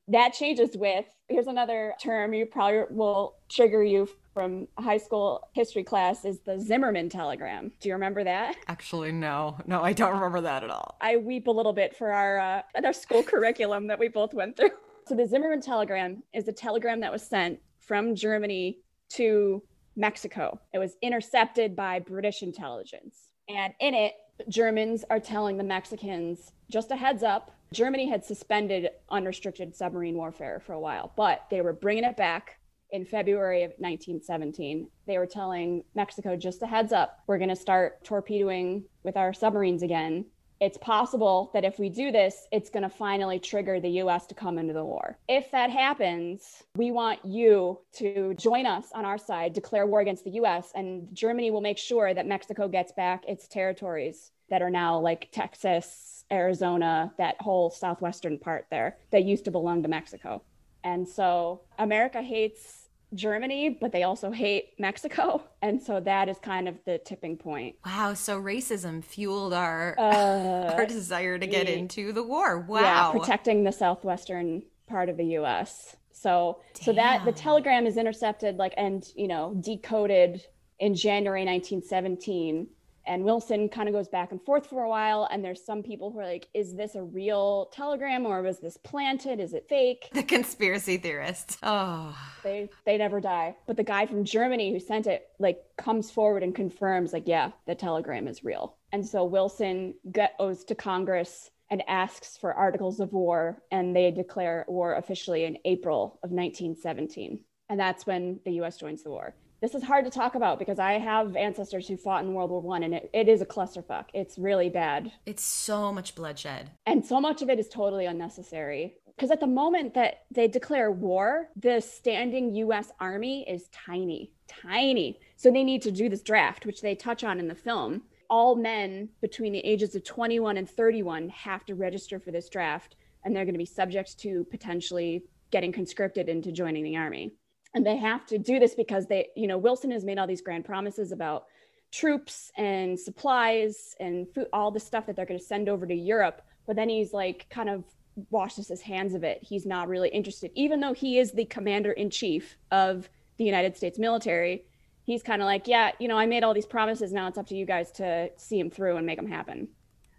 [0.07, 5.83] That changes with here's another term you probably will trigger you from high school history
[5.83, 7.73] class is the Zimmerman telegram.
[7.81, 8.55] Do you remember that?
[8.69, 10.97] Actually, no, no, I don't remember that at all.
[11.01, 14.55] I weep a little bit for our uh, our school curriculum that we both went
[14.55, 14.69] through.
[15.07, 18.77] So the Zimmerman telegram is a telegram that was sent from Germany
[19.09, 19.61] to
[19.97, 20.57] Mexico.
[20.73, 24.13] It was intercepted by British intelligence, and in it,
[24.47, 27.51] Germans are telling the Mexicans just a heads up.
[27.73, 32.58] Germany had suspended unrestricted submarine warfare for a while, but they were bringing it back
[32.91, 34.87] in February of 1917.
[35.05, 39.33] They were telling Mexico just a heads up, we're going to start torpedoing with our
[39.33, 40.25] submarines again.
[40.59, 44.35] It's possible that if we do this, it's going to finally trigger the US to
[44.35, 45.17] come into the war.
[45.29, 50.25] If that happens, we want you to join us on our side, declare war against
[50.25, 54.69] the US, and Germany will make sure that Mexico gets back its territories that are
[54.69, 60.41] now like Texas, Arizona, that whole southwestern part there that used to belong to Mexico.
[60.83, 65.43] And so America hates Germany, but they also hate Mexico.
[65.61, 67.75] And so that is kind of the tipping point.
[67.85, 72.61] Wow, so racism fueled our Uh, our desire to get into the war.
[72.61, 72.79] Wow.
[72.79, 75.97] Yeah, protecting the southwestern part of the US.
[76.13, 80.45] So so that the telegram is intercepted like and you know decoded
[80.79, 82.67] in January 1917
[83.09, 85.27] And Wilson kind of goes back and forth for a while.
[85.31, 88.77] And there's some people who are like, is this a real telegram or was this
[88.77, 89.39] planted?
[89.39, 90.09] Is it fake?
[90.13, 91.57] The conspiracy theorists.
[91.63, 92.15] Oh.
[92.43, 93.55] They they never die.
[93.65, 97.49] But the guy from Germany who sent it like comes forward and confirms, like, yeah,
[97.65, 98.77] the telegram is real.
[98.91, 104.65] And so Wilson goes to Congress and asks for articles of war, and they declare
[104.67, 107.39] war officially in April of 1917.
[107.69, 110.79] And that's when the US joins the war this is hard to talk about because
[110.79, 114.05] I have ancestors who fought in World War One, and it, it is a clusterfuck.
[114.13, 115.11] It's really bad.
[115.25, 118.95] It's so much bloodshed, and so much of it is totally unnecessary.
[119.15, 122.89] Because at the moment that they declare war, the standing U.S.
[123.01, 125.19] Army is tiny, tiny.
[125.35, 128.03] So they need to do this draft, which they touch on in the film.
[128.29, 132.95] All men between the ages of 21 and 31 have to register for this draft,
[133.25, 137.33] and they're going to be subject to potentially getting conscripted into joining the army
[137.73, 140.41] and they have to do this because they you know wilson has made all these
[140.41, 141.45] grand promises about
[141.91, 145.95] troops and supplies and food all the stuff that they're going to send over to
[145.95, 146.41] europe.
[146.67, 147.83] But then he's like kind of
[148.29, 149.39] washes his hands of it.
[149.41, 150.51] He's not really interested.
[150.53, 154.65] Even though he is the commander in chief of the united states military
[155.05, 157.13] he's kind of like yeah you know i made all these promises.
[157.13, 159.69] Now it's up to you guys to see him through and make them happen.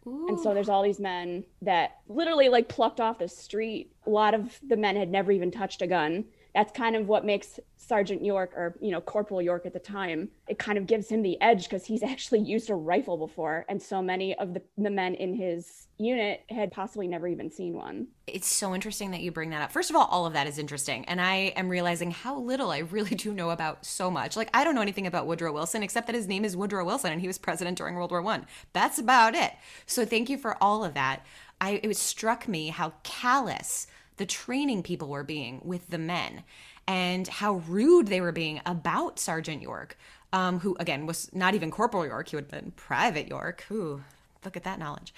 [0.07, 0.29] Ooh.
[0.29, 3.93] And so there's all these men that literally like plucked off the street.
[4.07, 7.25] A lot of the men had never even touched a gun that's kind of what
[7.25, 11.09] makes Sergeant York or you know Corporal York at the time it kind of gives
[11.09, 14.63] him the edge because he's actually used a rifle before and so many of the,
[14.79, 18.07] the men in his unit had possibly never even seen one.
[18.27, 19.71] It's so interesting that you bring that up.
[19.71, 22.79] First of all, all of that is interesting and I am realizing how little I
[22.79, 24.37] really do know about so much.
[24.37, 27.13] Like I don't know anything about Woodrow Wilson except that his name is Woodrow Wilson
[27.13, 28.47] and he was president during World War 1.
[28.73, 29.53] That's about it.
[29.87, 31.25] So thank you for all of that.
[31.61, 33.87] I it struck me how callous
[34.21, 36.43] the training people were being with the men
[36.87, 39.97] and how rude they were being about Sergeant York,
[40.31, 43.65] um, who again was not even Corporal York, he would have been Private York.
[43.71, 44.05] Ooh,
[44.45, 45.15] look at that knowledge.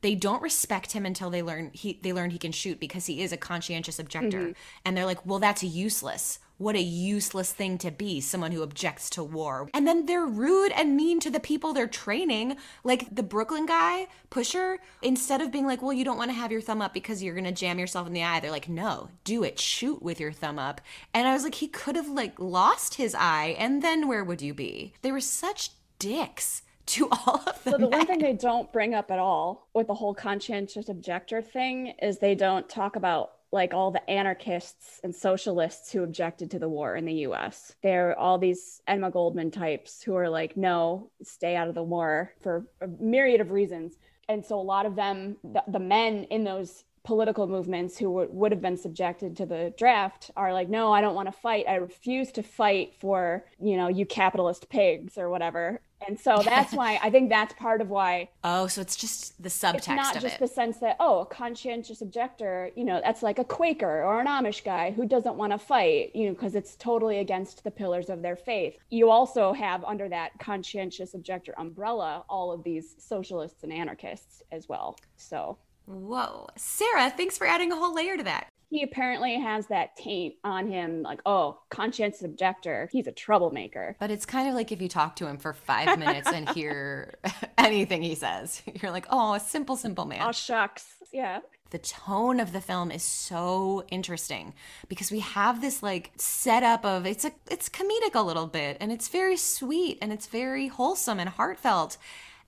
[0.00, 3.20] They don't respect him until they learn he they learn he can shoot because he
[3.20, 4.40] is a conscientious objector.
[4.40, 4.52] Mm-hmm.
[4.86, 9.10] And they're like, well, that's useless what a useless thing to be, someone who objects
[9.10, 9.68] to war.
[9.74, 12.56] And then they're rude and mean to the people they're training.
[12.82, 16.52] Like the Brooklyn guy, Pusher, instead of being like, well, you don't want to have
[16.52, 19.10] your thumb up because you're going to jam yourself in the eye, they're like, no,
[19.24, 20.80] do it, shoot with your thumb up.
[21.12, 24.42] And I was like, he could have like lost his eye, and then where would
[24.42, 24.94] you be?
[25.02, 27.72] They were such dicks to all of them.
[27.72, 27.98] So the men.
[27.98, 32.18] one thing they don't bring up at all with the whole conscientious objector thing is
[32.18, 36.96] they don't talk about like all the anarchists and socialists who objected to the war
[36.96, 37.74] in the US.
[37.82, 41.82] There are all these Emma Goldman types who are like, no, stay out of the
[41.82, 43.94] war for a myriad of reasons.
[44.28, 48.28] And so a lot of them, the, the men in those political movements who w-
[48.32, 51.64] would have been subjected to the draft are like no i don't want to fight
[51.68, 56.72] i refuse to fight for you know you capitalist pigs or whatever and so that's
[56.72, 58.28] why I think that's part of why.
[58.48, 59.76] Oh, so it's just the subtext.
[59.76, 60.38] It's not just it.
[60.38, 64.26] the sense that oh, a conscientious objector, you know, that's like a Quaker or an
[64.28, 68.08] Amish guy who doesn't want to fight, you know, because it's totally against the pillars
[68.08, 68.76] of their faith.
[68.90, 74.68] You also have under that conscientious objector umbrella all of these socialists and anarchists as
[74.68, 74.96] well.
[75.16, 75.58] So.
[75.86, 80.34] Whoa, Sarah, thanks for adding a whole layer to that he apparently has that taint
[80.42, 82.88] on him like oh conscientious objector.
[82.90, 83.96] He's a troublemaker.
[84.00, 87.14] But it's kind of like if you talk to him for five minutes and hear
[87.58, 88.62] anything he says.
[88.82, 90.22] You're like oh a simple simple man.
[90.22, 90.96] Oh shucks.
[91.12, 91.40] Yeah.
[91.70, 94.54] The tone of the film is so interesting
[94.88, 98.90] because we have this like setup of it's a it's comedic a little bit and
[98.90, 101.98] it's very sweet and it's very wholesome and heartfelt.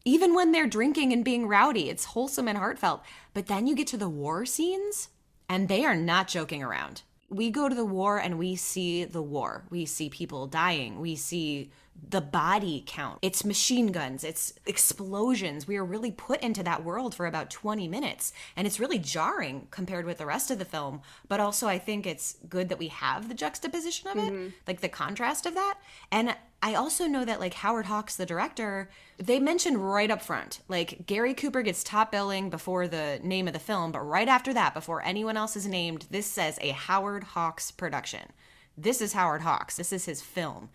[0.04, 3.02] Even when they're drinking and being rowdy it's wholesome and heartfelt.
[3.34, 5.10] But then you get to the war scenes
[5.48, 7.02] and they are not joking around.
[7.30, 9.64] We go to the war and we see the war.
[9.70, 11.00] We see people dying.
[11.00, 11.70] We see
[12.06, 13.18] the body count.
[13.22, 15.66] It's machine guns, it's explosions.
[15.66, 18.32] We are really put into that world for about 20 minutes.
[18.56, 21.02] And it's really jarring compared with the rest of the film.
[21.28, 24.48] But also, I think it's good that we have the juxtaposition of it, mm-hmm.
[24.66, 25.78] like the contrast of that.
[26.10, 30.60] And I also know that, like, Howard Hawks, the director, they mentioned right up front,
[30.66, 33.92] like, Gary Cooper gets top billing before the name of the film.
[33.92, 38.32] But right after that, before anyone else is named, this says a Howard Hawks production.
[38.76, 39.76] This is Howard Hawks.
[39.76, 40.70] This is his film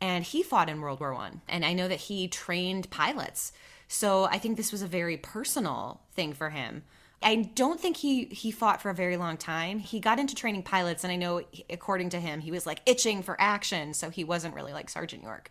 [0.00, 1.42] and he fought in World War One.
[1.48, 3.52] And I know that he trained pilots.
[3.88, 6.82] So I think this was a very personal thing for him.
[7.22, 9.78] I don't think he he fought for a very long time.
[9.78, 13.22] He got into training pilots, and I know, according to him, he was like itching
[13.22, 15.50] for action, so he wasn't really like Sergeant York.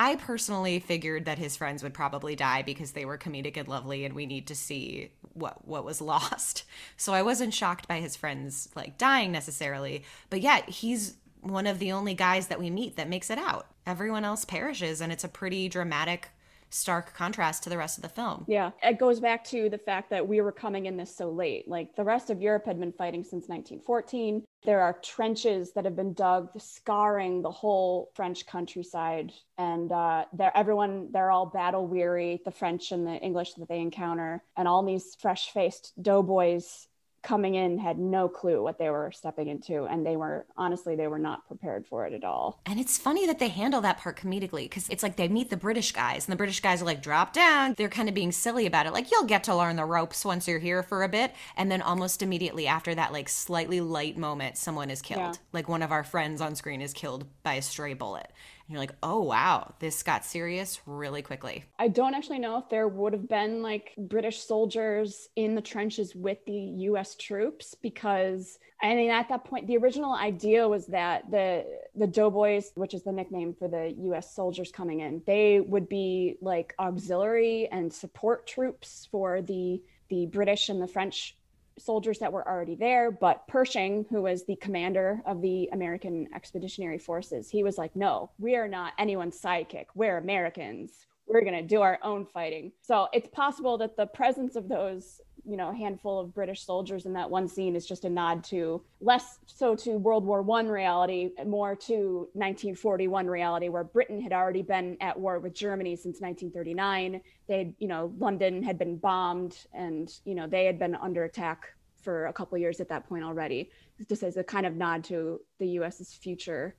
[0.00, 4.04] I personally figured that his friends would probably die because they were comedic and lovely,
[4.04, 6.64] and we need to see what what was lost.
[6.96, 11.78] So I wasn't shocked by his friends like dying necessarily, but yeah, he's one of
[11.78, 13.66] the only guys that we meet that makes it out.
[13.86, 16.30] Everyone else perishes, and it's a pretty dramatic
[16.70, 18.44] stark contrast to the rest of the film.
[18.46, 21.68] Yeah, it goes back to the fact that we were coming in this so late.
[21.68, 24.44] Like the rest of Europe had been fighting since 1914.
[24.64, 30.56] There are trenches that have been dug, scarring the whole French countryside, and uh, they're
[30.56, 32.40] everyone they're all battle weary.
[32.44, 36.88] The French and the English that they encounter, and all these fresh faced doughboys
[37.28, 41.08] coming in had no clue what they were stepping into and they were honestly they
[41.08, 42.58] were not prepared for it at all.
[42.64, 45.56] And it's funny that they handle that part comedically because it's like they meet the
[45.58, 47.74] british guys and the british guys are like drop down.
[47.76, 50.48] They're kind of being silly about it like you'll get to learn the ropes once
[50.48, 51.34] you're here for a bit.
[51.54, 55.18] And then almost immediately after that like slightly light moment someone is killed.
[55.20, 55.32] Yeah.
[55.52, 58.32] like one of our friends on screen is killed by a stray bullet
[58.68, 61.64] you're like, oh, wow, this got serious really quickly.
[61.78, 66.14] I don't actually know if there would have been like British soldiers in the trenches
[66.14, 71.30] with the US troops because I mean, at that point, the original idea was that
[71.30, 71.64] the
[71.96, 74.34] the doughboys, which is the nickname for the U.S.
[74.34, 80.68] soldiers coming in, they would be like auxiliary and support troops for the the British
[80.68, 81.36] and the French
[81.78, 83.10] soldiers that were already there.
[83.10, 88.30] But Pershing, who was the commander of the American Expeditionary Forces, he was like, no,
[88.38, 89.86] we are not anyone's sidekick.
[89.94, 91.06] We're Americans.
[91.26, 92.72] We're going to do our own fighting.
[92.80, 97.06] So it's possible that the presence of those, you know, a handful of British soldiers
[97.06, 100.68] in that one scene is just a nod to less so to World War One
[100.68, 106.20] reality, more to 1941 reality, where Britain had already been at war with Germany since
[106.20, 111.24] 1939 they you know london had been bombed and you know they had been under
[111.24, 111.68] attack
[112.02, 113.70] for a couple years at that point already.
[114.08, 116.76] Just as a kind of nod to the us's future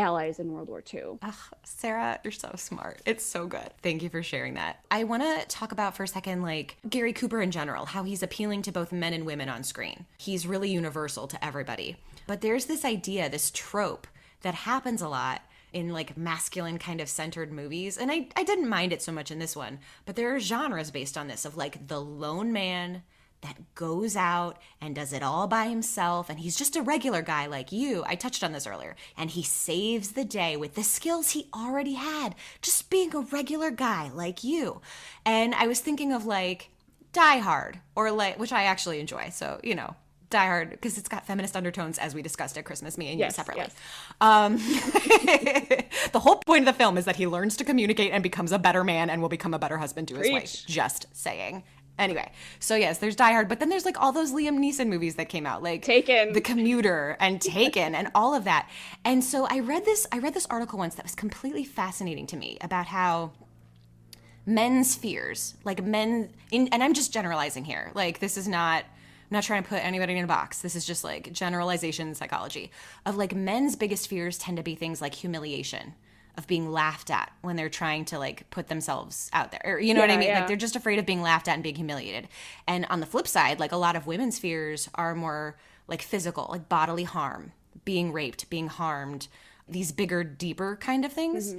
[0.00, 3.00] allies in world war ii Ugh, sarah you're so smart.
[3.06, 3.70] It's so good.
[3.82, 4.80] Thank you for sharing that.
[4.90, 8.22] I want to talk about for a second like gary cooper in general how he's
[8.22, 10.06] appealing to both men and women on screen.
[10.18, 11.96] He's really universal to everybody.
[12.26, 14.06] But there's this idea this trope
[14.42, 17.96] that happens a lot in like masculine kind of centered movies.
[17.96, 20.90] And I, I didn't mind it so much in this one, but there are genres
[20.90, 23.02] based on this of like the lone man
[23.42, 27.46] that goes out and does it all by himself and he's just a regular guy
[27.46, 28.04] like you.
[28.06, 28.96] I touched on this earlier.
[29.16, 33.70] And he saves the day with the skills he already had, just being a regular
[33.70, 34.80] guy like you.
[35.24, 36.70] And I was thinking of like
[37.12, 39.30] Die Hard or like which I actually enjoy.
[39.30, 39.94] So, you know,
[40.30, 43.32] Die Hard because it's got feminist undertones, as we discussed at Christmas, me and yes,
[43.32, 43.64] you separately.
[43.64, 43.74] Yes.
[44.20, 44.56] Um,
[46.12, 48.58] the whole point of the film is that he learns to communicate and becomes a
[48.58, 50.64] better man and will become a better husband to his wife.
[50.66, 51.64] Just saying.
[52.00, 55.16] Anyway, so yes, there's Die Hard, but then there's like all those Liam Neeson movies
[55.16, 58.70] that came out, like Taken, The Commuter, and Taken, and all of that.
[59.04, 62.38] And so I read this, I read this article once that was completely fascinating to
[62.38, 63.32] me about how
[64.46, 69.36] men's fears, like men, in, and I'm just generalizing here, like this is not I'm
[69.36, 70.60] not trying to put anybody in a box.
[70.62, 72.72] This is just like generalization psychology
[73.04, 75.94] of like men's biggest fears tend to be things like humiliation
[76.36, 79.60] of being laughed at when they're trying to like put themselves out there.
[79.64, 80.28] Or, you know yeah, what I mean?
[80.28, 80.38] Yeah.
[80.38, 82.28] Like they're just afraid of being laughed at and being humiliated.
[82.66, 85.56] And on the flip side, like a lot of women's fears are more
[85.88, 87.52] like physical, like bodily harm,
[87.84, 89.28] being raped, being harmed,
[89.68, 91.50] these bigger, deeper kind of things.
[91.50, 91.58] Mm-hmm.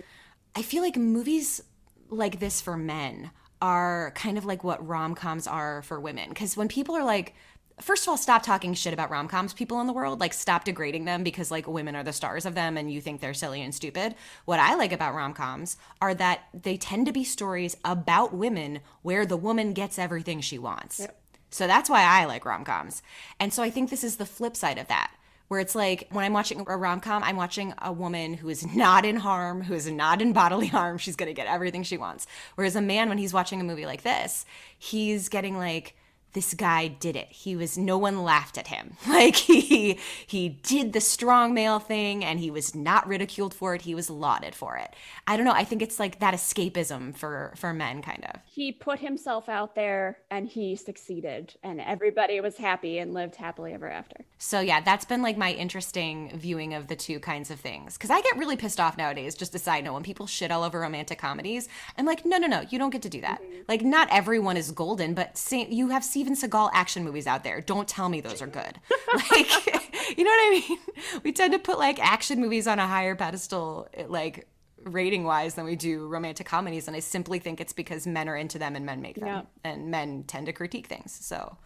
[0.56, 1.62] I feel like movies
[2.10, 3.32] like this for men
[3.62, 7.36] are kind of like what rom-coms are for women because when people are like
[7.82, 10.20] first of all, stop talking shit about rom coms people in the world.
[10.20, 13.22] Like, stop degrading them because, like, women are the stars of them and you think
[13.22, 14.16] they're silly and stupid.
[14.46, 18.80] What I like about rom coms are that they tend to be stories about women
[19.02, 21.00] where the woman gets everything she wants.
[21.00, 21.18] Yep.
[21.50, 23.04] So that's why I like rom coms.
[23.40, 25.12] And so I think this is the flip side of that.
[25.50, 28.66] Where it's like when I'm watching a rom com, I'm watching a woman who is
[28.74, 30.98] not in harm, who is not in bodily harm.
[30.98, 32.26] She's gonna get everything she wants.
[32.56, 34.46] Whereas a man, when he's watching a movie like this,
[34.78, 35.94] he's getting like,
[36.34, 37.28] this guy did it.
[37.30, 38.98] He was no one laughed at him.
[39.12, 43.82] Like he he did the strong male thing and he was not ridiculed for it.
[43.82, 44.96] He was lauded for it.
[45.28, 45.52] I don't know.
[45.52, 48.40] I think it's like that escapism for for men kind of.
[48.46, 53.74] He put himself out there and he succeeded and everybody was happy and lived happily
[53.74, 54.24] ever after.
[54.38, 58.10] So yeah, that's been like my interesting viewing of the two kinds of things cuz
[58.10, 60.80] I get really pissed off nowadays just a side note when people shit all over
[60.80, 61.68] romantic comedies.
[61.98, 62.62] I'm like, "No, no, no.
[62.70, 63.62] You don't get to do that." Mm-hmm.
[63.68, 67.62] Like not everyone is golden, but you have seen Steven Seagal action movies out there.
[67.62, 68.80] Don't tell me those are good.
[69.32, 69.50] like,
[70.18, 70.78] you know what I mean?
[71.24, 74.48] We tend to put like action movies on a higher pedestal, eh, like
[74.84, 76.88] rating wise, than we do romantic comedies.
[76.88, 79.42] And I simply think it's because men are into them and men make them, yeah.
[79.64, 81.12] and men tend to critique things.
[81.12, 81.58] So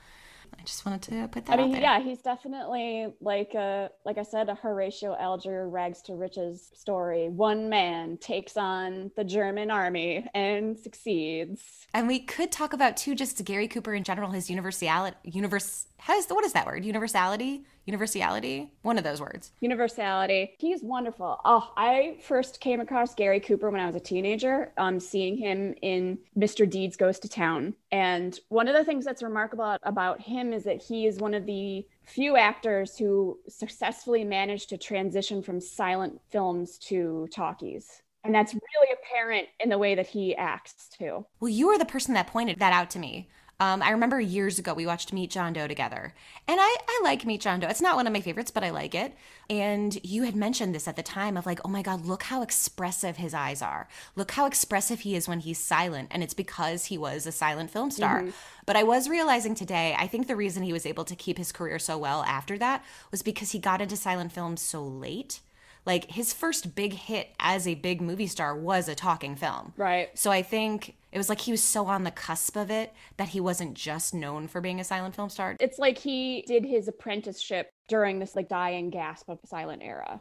[0.57, 1.59] I just wanted to put that.
[1.59, 6.13] I mean, yeah, he's definitely like a like I said, a Horatio Alger rags to
[6.13, 7.29] riches story.
[7.29, 11.87] One man takes on the German army and succeeds.
[11.93, 16.27] And we could talk about too, just Gary Cooper in general, his universality, universe has
[16.27, 16.85] what is that word?
[16.85, 18.71] Universality, Universality?
[18.81, 19.51] One of those words.
[19.61, 20.55] Universality.
[20.57, 21.39] He's wonderful.
[21.45, 25.75] Oh, I first came across Gary Cooper when I was a teenager, um, seeing him
[25.81, 26.69] in Mr.
[26.69, 27.75] Deeds Goes to Town.
[27.91, 31.45] And one of the things that's remarkable about him is that he is one of
[31.45, 38.01] the few actors who successfully managed to transition from silent films to talkies.
[38.23, 41.25] And that's really apparent in the way that he acts too.
[41.39, 43.29] Well, you are the person that pointed that out to me.
[43.59, 46.13] Um, I remember years ago we watched Meet John Doe together,
[46.47, 47.67] and I, I like Meet John Doe.
[47.67, 49.15] It's not one of my favorites, but I like it.
[49.49, 52.41] And you had mentioned this at the time of like, oh my God, look how
[52.41, 53.87] expressive his eyes are.
[54.15, 57.71] Look how expressive he is when he's silent, and it's because he was a silent
[57.71, 58.21] film star.
[58.21, 58.31] Mm-hmm.
[58.65, 61.53] But I was realizing today, I think the reason he was able to keep his
[61.53, 65.39] career so well after that was because he got into silent films so late
[65.85, 69.73] like his first big hit as a big movie star was a talking film.
[69.77, 70.09] Right.
[70.17, 73.29] So I think it was like he was so on the cusp of it that
[73.29, 75.55] he wasn't just known for being a silent film star.
[75.61, 80.19] It's like he did his apprenticeship during this like dying gasp of the silent era.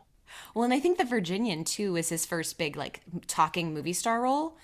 [0.54, 4.22] Well, and I think The Virginian too was his first big like talking movie star
[4.22, 4.56] role.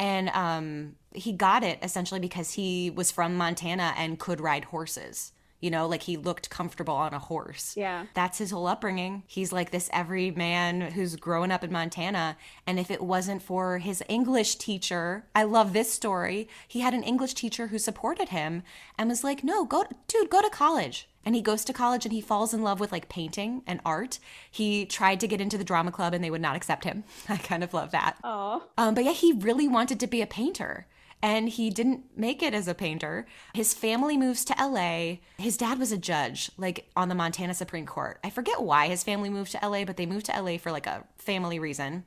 [0.00, 5.30] And um, he got it essentially because he was from Montana and could ride horses.
[5.60, 7.74] You know, like he looked comfortable on a horse.
[7.76, 8.06] Yeah.
[8.14, 9.22] That's his whole upbringing.
[9.26, 12.36] He's like this every man who's growing up in Montana.
[12.66, 16.48] And if it wasn't for his English teacher, I love this story.
[16.68, 18.62] He had an English teacher who supported him
[18.98, 21.08] and was like, no, go, dude, go to college.
[21.24, 24.20] And he goes to college and he falls in love with like painting and art.
[24.48, 27.02] He tried to get into the drama club and they would not accept him.
[27.28, 28.16] I kind of love that.
[28.22, 28.62] Oh.
[28.78, 30.86] Um, but yeah, he really wanted to be a painter
[31.22, 33.26] and he didn't make it as a painter.
[33.54, 35.16] His family moves to LA.
[35.38, 38.18] His dad was a judge, like on the Montana Supreme Court.
[38.22, 40.86] I forget why his family moved to LA, but they moved to LA for like
[40.86, 42.04] a family reason.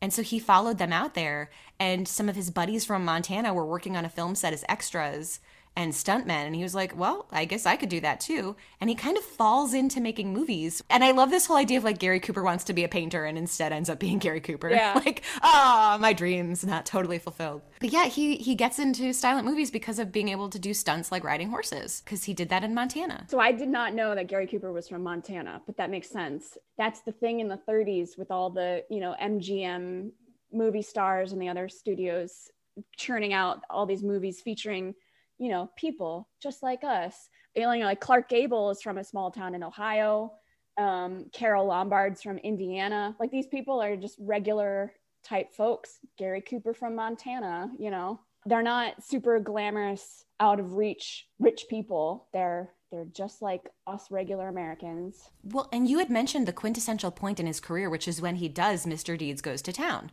[0.00, 1.50] And so he followed them out there,
[1.80, 5.40] and some of his buddies from Montana were working on a film set as extras
[5.78, 6.44] and stuntmen.
[6.44, 8.56] And he was like, well, I guess I could do that too.
[8.80, 10.82] And he kind of falls into making movies.
[10.90, 13.24] And I love this whole idea of like Gary Cooper wants to be a painter
[13.24, 14.70] and instead ends up being Gary Cooper.
[14.70, 14.94] Yeah.
[15.06, 17.62] like, ah, oh, my dreams not totally fulfilled.
[17.78, 21.12] But yeah, he he gets into silent movies because of being able to do stunts
[21.12, 23.26] like riding horses because he did that in Montana.
[23.28, 26.58] So I did not know that Gary Cooper was from Montana, but that makes sense.
[26.76, 30.10] That's the thing in the 30s with all the, you know, MGM
[30.52, 32.50] movie stars and the other studios
[32.96, 34.94] churning out all these movies featuring
[35.38, 37.28] you know, people just like us.
[37.54, 40.32] You know, like Clark Gable is from a small town in Ohio.
[40.76, 43.16] Um, Carole Lombard's from Indiana.
[43.18, 44.92] Like these people are just regular
[45.24, 45.98] type folks.
[46.16, 52.28] Gary Cooper from Montana, you know, they're not super glamorous, out of reach, rich people.
[52.32, 55.28] They're they're just like us regular Americans.
[55.42, 58.48] Well, and you had mentioned the quintessential point in his career, which is when he
[58.48, 59.18] does Mr.
[59.18, 60.10] Deeds Goes to Town,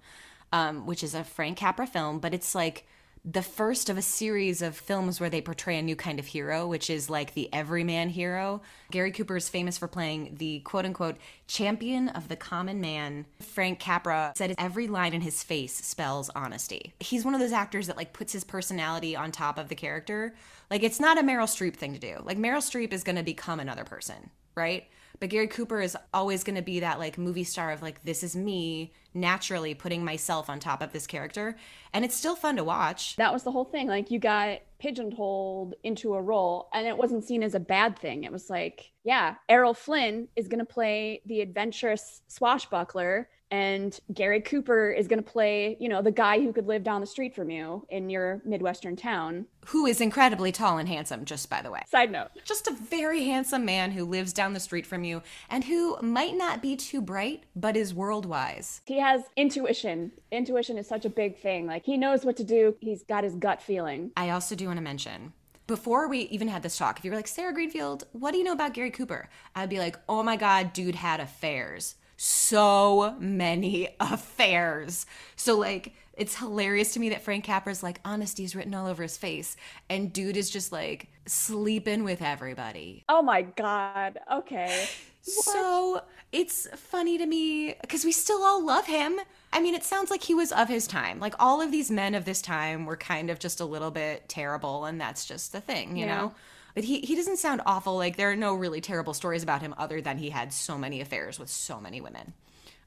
[0.51, 2.85] um, which is a Frank Capra film, but it's like
[3.27, 6.67] the first of a series of films where they portray a new kind of hero,
[6.67, 8.61] which is like the everyman hero.
[8.91, 11.17] Gary Cooper is famous for playing the quote unquote
[11.47, 13.25] champion of the common man.
[13.41, 16.93] Frank Capra said every line in his face spells honesty.
[16.99, 20.35] He's one of those actors that like puts his personality on top of the character.
[20.69, 22.17] Like it's not a Meryl Streep thing to do.
[22.23, 24.85] Like Meryl Streep is going to become another person, right?
[25.19, 28.23] But Gary Cooper is always going to be that like movie star of like, this
[28.23, 31.55] is me naturally putting myself on top of this character.
[31.93, 33.15] And it's still fun to watch.
[33.15, 33.87] That was the whole thing.
[33.87, 38.25] Like, you got pigeonholed into a role, and it wasn't seen as a bad thing.
[38.25, 44.41] It was like, yeah, Errol Flynn is going to play the adventurous swashbuckler and Gary
[44.41, 47.33] Cooper is going to play, you know, the guy who could live down the street
[47.33, 49.45] from you in your Midwestern town.
[49.67, 51.81] Who is incredibly tall and handsome, just by the way.
[51.87, 52.27] Side note.
[52.43, 56.35] Just a very handsome man who lives down the street from you and who might
[56.35, 58.81] not be too bright, but is world wise.
[58.85, 60.11] He has intuition.
[60.31, 61.65] Intuition is such a big thing.
[61.65, 64.11] Like, he knows what to do, he's got his gut feeling.
[64.17, 65.31] I also do want to mention
[65.67, 68.43] before we even had this talk, if you were like, Sarah Greenfield, what do you
[68.43, 69.29] know about Gary Cooper?
[69.55, 75.05] I'd be like, oh my God, dude had affairs so many affairs.
[75.35, 79.03] So like it's hilarious to me that Frank Capra's like honesty is written all over
[79.03, 79.57] his face
[79.89, 83.03] and dude is just like sleeping with everybody.
[83.09, 84.19] Oh my god.
[84.31, 84.87] Okay.
[85.21, 86.01] So
[86.31, 89.19] it's funny to me because we still all love him.
[89.51, 91.19] I mean, it sounds like he was of his time.
[91.19, 94.29] Like all of these men of this time were kind of just a little bit
[94.29, 96.17] terrible, and that's just the thing, you yeah.
[96.17, 96.33] know?
[96.75, 97.95] But he, he doesn't sound awful.
[97.95, 101.01] Like there are no really terrible stories about him other than he had so many
[101.01, 102.33] affairs with so many women,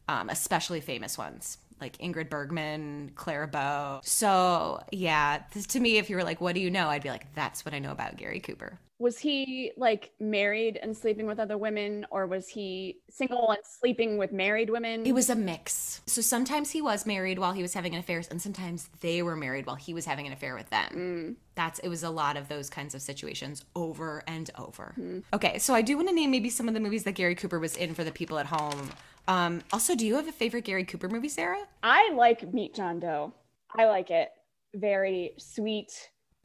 [0.06, 4.00] um, especially famous ones like Ingrid Bergman, Clara Bow.
[4.04, 7.10] So yeah, this, to me, if you were like, "What do you know?" I'd be
[7.10, 11.38] like, "That's what I know about Gary Cooper." was he like married and sleeping with
[11.38, 16.02] other women or was he single and sleeping with married women It was a mix.
[16.06, 19.36] So sometimes he was married while he was having an affair, and sometimes they were
[19.36, 20.92] married while he was having an affair with them.
[20.92, 21.36] Mm.
[21.54, 24.94] That's it was a lot of those kinds of situations over and over.
[25.32, 27.58] Okay, so I do want to name maybe some of the movies that Gary Cooper
[27.58, 28.90] was in for the people at home.
[29.28, 31.62] Um, also, do you have a favorite Gary Cooper movie, Sarah?
[31.82, 33.32] i like meet john doe
[33.76, 34.30] i like it
[34.74, 35.92] very sweet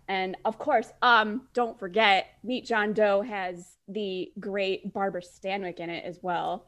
[0.08, 5.90] and of course um don't forget meet john doe has the great barbara stanwyck in
[5.90, 6.66] it as well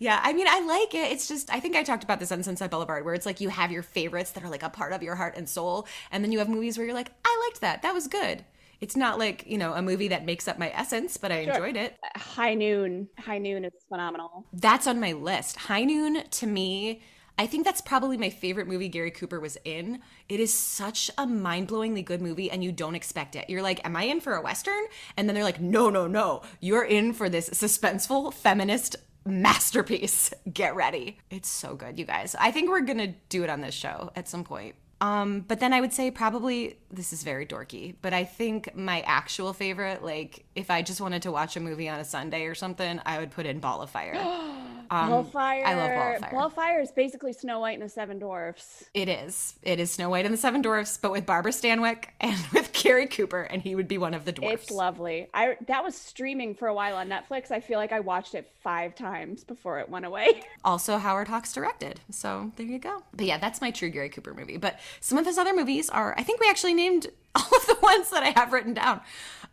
[0.00, 1.10] Yeah, I mean, I like it.
[1.10, 3.48] It's just, I think I talked about this on Sunset Boulevard, where it's like you
[3.48, 6.30] have your favorites that are like a part of your heart and soul, and then
[6.30, 7.82] you have movies where you're like, I liked that.
[7.82, 8.44] That was good.
[8.80, 11.54] It's not like, you know, a movie that makes up my essence, but I Sure.
[11.54, 11.96] enjoyed it.
[12.16, 15.56] high noon high noon is phenomenal That's on my list.
[15.56, 17.02] High Noon, to me,
[17.40, 20.00] I think that's probably my favorite movie Gary Cooper was in.
[20.28, 23.48] It is such a mind blowingly good movie, and you don't expect it.
[23.48, 24.84] You're like, Am I in for a Western?
[25.16, 26.42] And then they're like, No, no, no.
[26.60, 30.32] You're in for this suspenseful feminist masterpiece.
[30.52, 31.18] Get ready.
[31.30, 32.34] It's so good, you guys.
[32.38, 34.74] I think we're going to do it on this show at some point.
[35.00, 39.00] Um, but then I would say probably this is very dorky, but I think my
[39.02, 42.54] actual favorite, like if I just wanted to watch a movie on a Sunday or
[42.54, 44.14] something, I would put in Ball of Fire.
[44.90, 45.64] Um, Ball of Fire.
[45.66, 46.30] I love Ball of Fire.
[46.30, 48.86] Ball of Fire is basically Snow White and the Seven Dwarfs.
[48.94, 49.54] It is.
[49.62, 53.06] It is Snow White and the Seven Dwarfs, but with Barbara Stanwyck and with Gary
[53.06, 54.62] Cooper, and he would be one of the dwarfs.
[54.62, 55.28] It's lovely.
[55.34, 57.50] I that was streaming for a while on Netflix.
[57.50, 60.42] I feel like I watched it five times before it went away.
[60.64, 62.00] also Howard Hawks directed.
[62.10, 63.02] So there you go.
[63.12, 64.56] But yeah, that's my true Gary Cooper movie.
[64.56, 67.76] But some of his other movies are, I think we actually named all of the
[67.82, 69.02] ones that I have written down.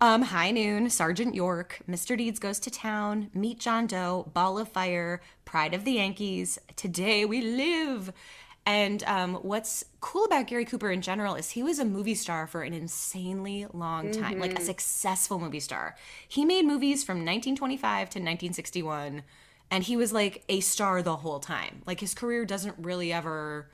[0.02, 2.18] Um, High Noon, Sergeant York, Mr.
[2.18, 7.24] Deeds Goes to Town, Meet John Doe, Ball of Fire, Pride of the Yankees, Today
[7.24, 8.12] We Live.
[8.66, 12.46] And um, what's cool about Gary Cooper in general is he was a movie star
[12.46, 15.96] for an insanely long time, like a successful movie star.
[16.28, 19.24] He made movies from 1925 to 1961
[19.72, 21.82] and he was like a star the whole time.
[21.86, 23.70] Like his career doesn't really ever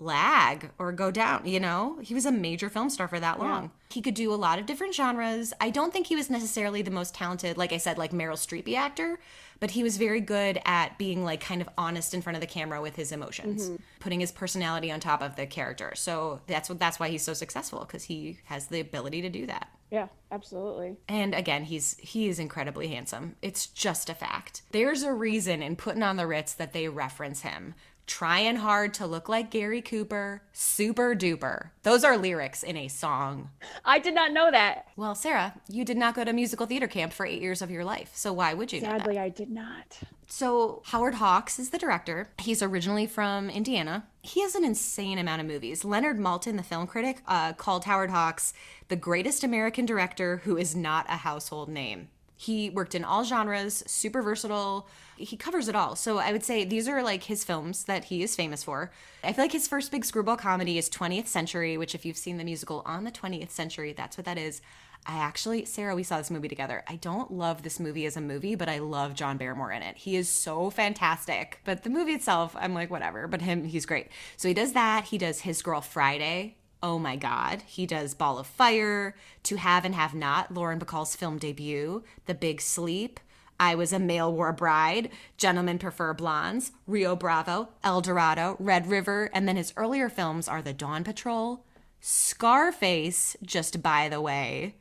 [0.00, 1.98] lag or go down, you know?
[2.02, 3.70] He was a major film star for that long.
[3.90, 5.52] He could do a lot of different genres.
[5.60, 8.76] I don't think he was necessarily the most talented, like I said, like Meryl Streepy
[8.76, 9.18] actor,
[9.58, 12.46] but he was very good at being like kind of honest in front of the
[12.46, 13.82] camera with his emotions, mm-hmm.
[14.00, 15.92] putting his personality on top of the character.
[15.94, 19.46] So that's what that's why he's so successful because he has the ability to do
[19.46, 19.68] that.
[19.90, 20.96] Yeah, absolutely.
[21.08, 23.36] And again, he's he is incredibly handsome.
[23.42, 24.62] It's just a fact.
[24.70, 27.74] There's a reason in putting on the Ritz that they reference him.
[28.06, 31.70] Trying hard to look like Gary Cooper, super duper.
[31.84, 33.50] Those are lyrics in a song.
[33.84, 34.88] I did not know that.
[34.96, 37.84] Well, Sarah, you did not go to musical theater camp for eight years of your
[37.84, 38.80] life, so why would you?
[38.80, 40.00] Sadly, I did not.
[40.26, 42.30] So, Howard Hawks is the director.
[42.38, 44.06] He's originally from Indiana.
[44.22, 45.84] He has an insane amount of movies.
[45.84, 48.52] Leonard Maltin, the film critic, uh, called Howard Hawks
[48.88, 52.08] the greatest American director who is not a household name.
[52.36, 54.88] He worked in all genres, super versatile.
[55.20, 55.96] He covers it all.
[55.96, 58.90] So I would say these are like his films that he is famous for.
[59.22, 62.38] I feel like his first big screwball comedy is 20th Century, which, if you've seen
[62.38, 64.60] the musical on the 20th Century, that's what that is.
[65.06, 66.84] I actually, Sarah, we saw this movie together.
[66.86, 69.96] I don't love this movie as a movie, but I love John Barrymore in it.
[69.96, 71.60] He is so fantastic.
[71.64, 73.26] But the movie itself, I'm like, whatever.
[73.26, 74.08] But him, he's great.
[74.36, 75.06] So he does that.
[75.06, 76.56] He does His Girl Friday.
[76.82, 77.62] Oh my God.
[77.66, 79.14] He does Ball of Fire,
[79.44, 83.20] To Have and Have Not, Lauren Bacall's film debut, The Big Sleep.
[83.60, 89.28] I Was a Male War Bride, Gentlemen Prefer Blondes, Rio Bravo, El Dorado, Red River,
[89.34, 91.66] and then his earlier films are The Dawn Patrol,
[92.00, 94.76] Scarface, just by the way,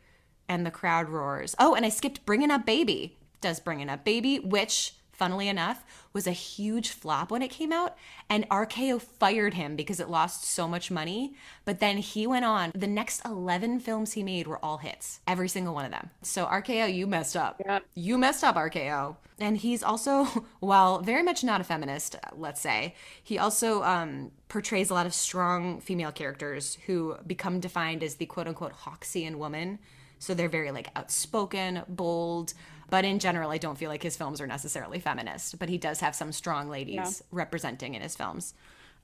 [0.47, 1.55] and The Crowd Roars.
[1.59, 3.17] Oh, and I skipped Bringing Up Baby.
[3.41, 7.97] Does Bringing Up Baby, which, funnily enough, was a huge flop when it came out,
[8.30, 11.36] and RKO fired him because it lost so much money.
[11.65, 12.72] But then he went on.
[12.74, 16.09] The next 11 films he made were all hits, every single one of them.
[16.22, 17.61] So RKO, you messed up.
[17.63, 17.84] Yep.
[17.95, 19.17] You messed up, RKO.
[19.39, 20.26] And he's also,
[20.61, 25.13] while very much not a feminist, let's say, he also um, portrays a lot of
[25.13, 29.80] strong female characters who become defined as the quote unquote Hawksian woman.
[30.17, 32.53] So they're very like outspoken, bold.
[32.90, 35.60] But in general, I don't feel like his films are necessarily feminist.
[35.60, 38.54] But he does have some strong ladies representing in his films.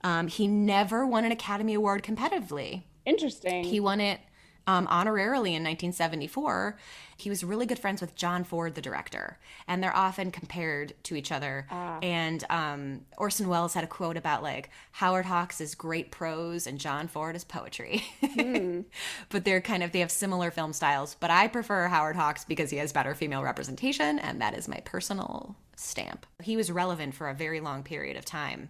[0.02, 2.82] Um, he never won an Academy Award competitively.
[3.04, 3.64] Interesting.
[3.64, 4.20] He won it
[4.66, 6.76] um, honorarily in 1974.
[7.18, 11.14] He was really good friends with John Ford, the director, and they're often compared to
[11.16, 11.66] each other.
[12.02, 16.78] And um, Orson Welles had a quote about like Howard Hawks is great prose and
[16.78, 18.04] John Ford is poetry.
[19.30, 21.16] but they're kind of they have similar film styles.
[21.18, 24.80] But I prefer Howard Hawks because he has better female representation, and that is my
[24.84, 26.26] personal stamp.
[26.42, 28.68] He was relevant for a very long period of time.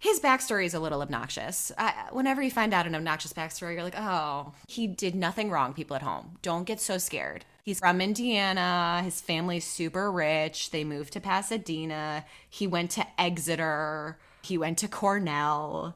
[0.00, 1.72] His backstory is a little obnoxious.
[1.78, 5.72] I, whenever you find out an obnoxious backstory, you're like, oh, he did nothing wrong,
[5.72, 6.38] people at home.
[6.42, 7.44] Don't get so scared.
[7.62, 9.02] He's from Indiana.
[9.04, 10.70] His family's super rich.
[10.70, 12.24] They moved to Pasadena.
[12.48, 14.18] He went to Exeter.
[14.42, 15.94] He went to Cornell.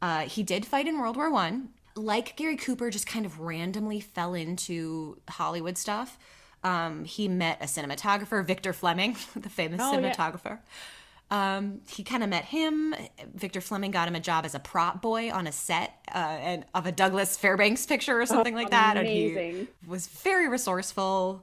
[0.00, 1.68] Uh, he did fight in World War One.
[1.94, 6.18] Like Gary Cooper, just kind of randomly fell into Hollywood stuff.
[6.64, 10.12] Um, he met a cinematographer, Victor Fleming, the famous Oh, yeah.
[10.12, 10.58] cinematographer.
[11.30, 12.94] Um, he kind of met him.
[13.34, 16.64] Victor Fleming got him a job as a prop boy on a set uh, and
[16.74, 18.96] of a Douglas Fairbanks picture or something like that.
[18.98, 21.42] And he was very resourceful,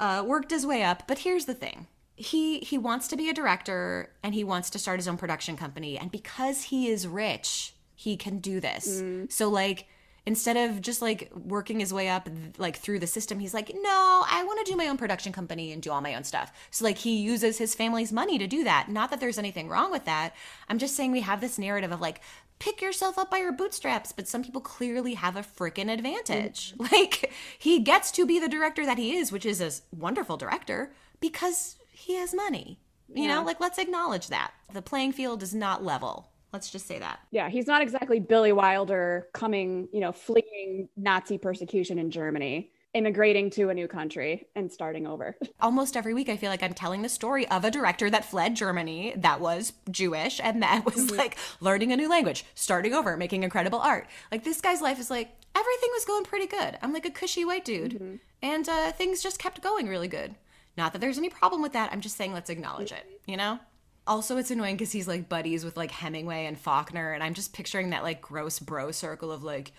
[0.00, 1.02] uh, worked his way up.
[1.06, 1.86] But here's the thing:
[2.16, 5.56] he he wants to be a director and he wants to start his own production
[5.58, 5.98] company.
[5.98, 9.02] And because he is rich, he can do this.
[9.28, 9.86] So like.
[10.26, 14.24] Instead of just like working his way up like through the system, he's like, no,
[14.28, 16.52] I want to do my own production company and do all my own stuff.
[16.70, 18.88] So like he uses his family's money to do that.
[18.88, 20.34] Not that there's anything wrong with that.
[20.68, 22.20] I'm just saying we have this narrative of like
[22.58, 26.72] pick yourself up by your bootstraps, but some people clearly have a freaking advantage.
[26.72, 26.86] Mm-hmm.
[26.96, 30.92] Like he gets to be the director that he is, which is a wonderful director
[31.20, 32.78] because he has money.
[33.14, 34.52] You know, like let's acknowledge that.
[34.72, 36.28] The playing field is not level.
[36.56, 37.20] Let's just say that.
[37.32, 43.50] Yeah, he's not exactly Billy Wilder coming, you know, fleeing Nazi persecution in Germany, immigrating
[43.50, 45.36] to a new country and starting over.
[45.60, 48.56] almost every week I feel like I'm telling the story of a director that fled
[48.56, 53.42] Germany that was Jewish and that was like learning a new language, starting over, making
[53.42, 54.06] incredible art.
[54.32, 56.78] Like this guy's life is like everything was going pretty good.
[56.80, 58.18] I'm like a cushy white dude.
[58.40, 60.34] And uh, things just kept going really good.
[60.78, 61.92] Not that there's any problem with that.
[61.92, 63.58] I'm just saying let's acknowledge it, you know?
[64.06, 67.52] Also, it's annoying because he's like buddies with like Hemingway and Faulkner, and I'm just
[67.52, 69.72] picturing that like gross bro circle of like,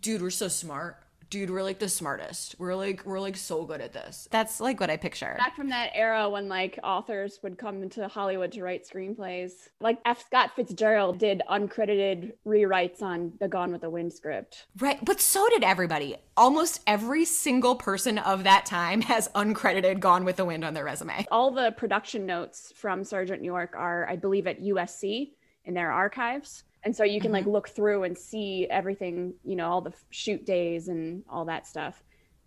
[0.00, 1.01] dude, we're so smart.
[1.32, 2.56] Dude, we're like the smartest.
[2.58, 4.28] We're like we're like so good at this.
[4.30, 5.34] That's like what I picture.
[5.38, 9.52] Back from that era when like authors would come into Hollywood to write screenplays.
[9.80, 10.26] Like F.
[10.26, 14.66] Scott Fitzgerald did uncredited rewrites on the Gone with the Wind script.
[14.78, 16.16] Right, but so did everybody.
[16.36, 20.84] Almost every single person of that time has uncredited Gone with the Wind on their
[20.84, 21.26] resume.
[21.30, 25.30] All the production notes from Sergeant York are, I believe, at USC
[25.64, 26.64] in their archives.
[26.84, 27.52] And so you can like mm-hmm.
[27.52, 32.02] look through and see everything, you know, all the shoot days and all that stuff.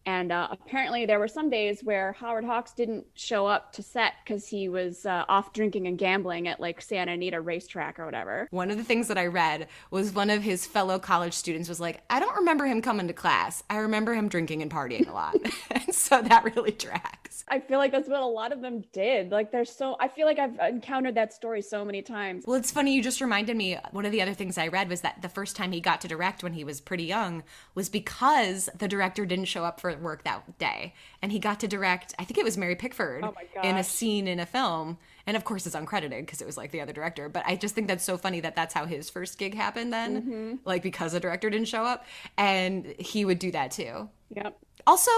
[0.06, 4.14] And uh, apparently, there were some days where Howard Hawks didn't show up to set
[4.24, 8.47] because he was uh, off drinking and gambling at like Santa Anita racetrack or whatever.
[8.51, 11.80] One of the things that I read was one of his fellow college students was
[11.80, 13.64] like, I don't remember him coming to class.
[13.70, 15.36] I remember him drinking and partying a lot.
[15.72, 17.43] and so that really tracks.
[17.47, 19.32] I feel like that's what a lot of them did.
[19.32, 22.43] Like, there's so, I feel like I've encountered that story so many times.
[22.45, 22.93] Well, it's funny.
[22.93, 23.78] You just reminded me.
[23.91, 26.08] One of the other things I read was that the first time he got to
[26.08, 27.43] direct when he was pretty young
[27.74, 30.93] was because the director didn't show up for work that day.
[31.21, 33.33] And he got to direct, I think it was Mary Pickford Oh
[33.63, 34.97] in a scene in a film.
[35.27, 37.29] And of course, it's uncredited because it was like the other director.
[37.29, 40.21] But I just think that's so funny that that's how his first gig happened then.
[40.21, 40.53] Mm-hmm.
[40.65, 42.05] Like, because the director didn't show up.
[42.37, 44.09] And he would do that too.
[44.35, 44.57] Yep.
[44.85, 45.11] Also,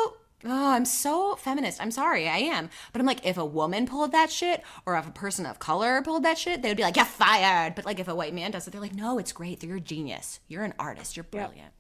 [0.45, 1.81] oh, I'm so feminist.
[1.81, 2.69] I'm sorry, I am.
[2.93, 6.01] But I'm like, if a woman pulled that shit, or if a person of color
[6.01, 7.75] pulled that shit, they would be like, you're fired.
[7.75, 9.63] But like, if a white man does it, they're like, no, it's great.
[9.63, 10.39] You're a genius.
[10.47, 11.17] You're an artist.
[11.17, 11.73] You're brilliant.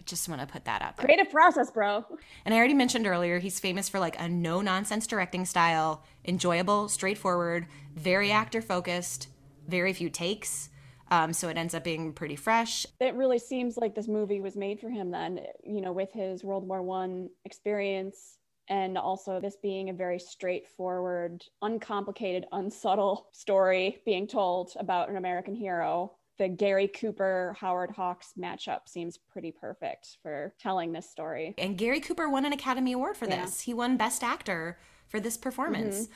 [0.00, 1.04] I just want to put that out there.
[1.04, 2.06] Creative process, bro.
[2.46, 6.88] And I already mentioned earlier, he's famous for like a no nonsense directing style, enjoyable,
[6.88, 9.28] straightforward, very actor focused,
[9.68, 10.70] very few takes.
[11.10, 12.86] Um, so it ends up being pretty fresh.
[12.98, 16.42] It really seems like this movie was made for him then, you know, with his
[16.42, 18.38] World War One experience
[18.68, 25.54] and also this being a very straightforward, uncomplicated, unsubtle story being told about an American
[25.54, 26.12] hero.
[26.40, 31.54] The Gary Cooper Howard Hawks matchup seems pretty perfect for telling this story.
[31.58, 33.44] And Gary Cooper won an Academy Award for Yeah.
[33.44, 33.60] this.
[33.60, 36.04] He won Best Actor for this performance.
[36.04, 36.12] Mm-hmm.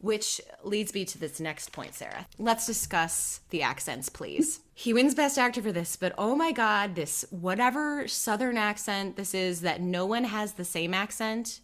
[0.00, 2.26] Which leads me to this next point, Sarah.
[2.38, 4.58] Let's discuss the accents, please.
[4.74, 9.32] he wins Best Actor for this, but oh my God, this whatever Southern accent this
[9.32, 11.60] is that no one has the same accent,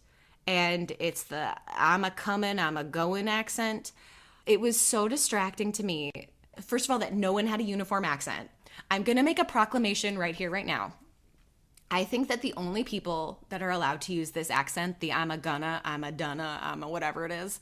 [0.47, 3.91] and it's the I'm a coming, I'm a going accent.
[4.45, 6.11] It was so distracting to me.
[6.61, 8.49] First of all, that no one had a uniform accent.
[8.91, 10.93] I'm gonna make a proclamation right here, right now.
[11.91, 15.31] I think that the only people that are allowed to use this accent, the I'm
[15.31, 17.59] a gonna, I'm a dunna, I'm a whatever it is,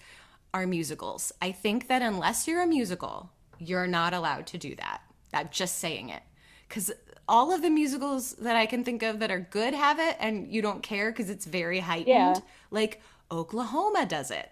[0.54, 1.32] are musicals.
[1.42, 5.02] I think that unless you're a musical, you're not allowed to do that.
[5.34, 6.24] I'm just saying it.
[6.68, 6.92] Because
[7.28, 10.48] all of the musicals that I can think of that are good have it, and
[10.48, 12.08] you don't care because it's very heightened.
[12.08, 12.36] Yeah.
[12.72, 14.52] Like Oklahoma does it.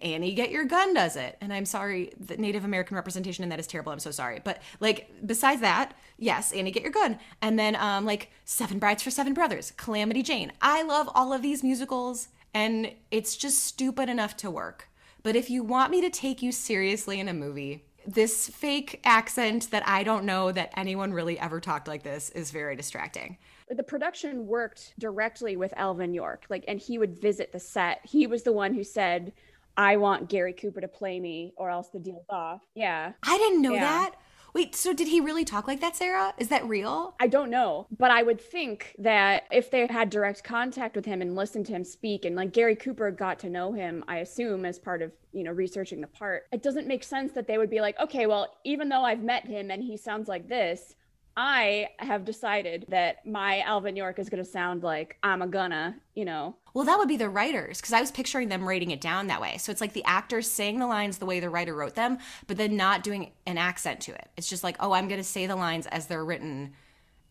[0.00, 1.36] Annie Get Your Gun does it.
[1.40, 3.92] And I'm sorry, the Native American representation in that is terrible.
[3.92, 4.40] I'm so sorry.
[4.42, 7.18] But like besides that, yes, Annie Get Your Gun.
[7.42, 10.52] And then um like Seven Brides for Seven Brothers, Calamity Jane.
[10.60, 14.88] I love all of these musicals and it's just stupid enough to work.
[15.22, 19.70] But if you want me to take you seriously in a movie, this fake accent
[19.70, 23.38] that I don't know that anyone really ever talked like this is very distracting.
[23.70, 28.00] The production worked directly with Alvin York, like, and he would visit the set.
[28.04, 29.32] He was the one who said,
[29.76, 32.62] I want Gary Cooper to play me or else the deal's off.
[32.74, 33.12] Yeah.
[33.22, 33.80] I didn't know Yeah.
[33.80, 34.14] that.
[34.54, 36.32] Wait, so did he really talk like that, Sarah?
[36.38, 37.16] Is that real?
[37.18, 41.20] I don't know, but I would think that if they had direct contact with him
[41.20, 44.64] and listened to him speak, and like Gary Cooper got to know him, I assume
[44.64, 47.68] as part of you know researching the part, it doesn't make sense that they would
[47.68, 50.94] be like, okay, well, even though I've met him and he sounds like this,
[51.36, 55.96] I have decided that my Alvin York is going to sound like I'm a gonna,
[56.14, 56.56] you know.
[56.74, 59.40] Well, that would be the writers because I was picturing them writing it down that
[59.40, 59.58] way.
[59.58, 62.56] So it's like the actors saying the lines the way the writer wrote them, but
[62.56, 64.28] then not doing an accent to it.
[64.36, 66.72] It's just like, oh, I'm going to say the lines as they're written,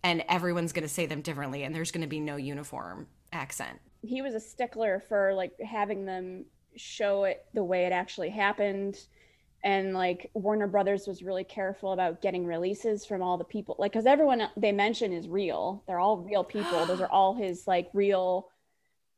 [0.03, 3.79] and everyone's going to say them differently, and there's going to be no uniform accent.
[4.01, 6.45] he was a stickler for like having them
[6.75, 9.05] show it the way it actually happened
[9.63, 13.93] and like warner brothers was really careful about getting releases from all the people like
[13.93, 15.83] because everyone they mention is real.
[15.87, 16.85] They're all real people.
[16.85, 18.49] Those are all his like real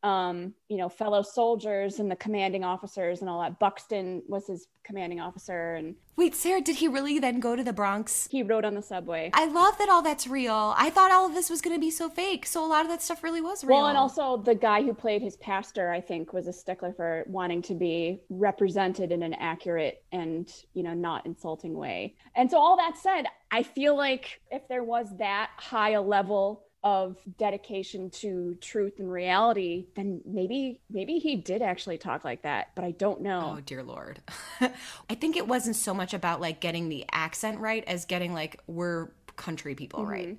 [0.05, 4.67] um you know fellow soldiers and the commanding officers and all that buxton was his
[4.83, 8.29] commanding officer and Wait, Sarah, did he really then go to the Bronx?
[8.31, 10.73] he rode on the subway I love that all that's real.
[10.77, 12.45] I thought all of this was going to be so fake.
[12.45, 13.77] So a lot of that stuff really was real.
[13.77, 17.23] Well, and also the guy who played his pastor, I think, was a stickler for
[17.27, 22.15] wanting to be represented in an accurate and, you know, not insulting way.
[22.35, 26.64] And so, all that said, I feel like if there was that high a level
[26.85, 32.69] of dedication to truth and reality, then maybe maybe he did actually talk like that,
[32.75, 33.55] but I don't know.
[33.57, 34.21] Oh dear lord.
[34.61, 38.61] I think it wasn't so much about like getting the accent right as getting like
[38.67, 40.11] we're country people mm-hmm.
[40.11, 40.37] right.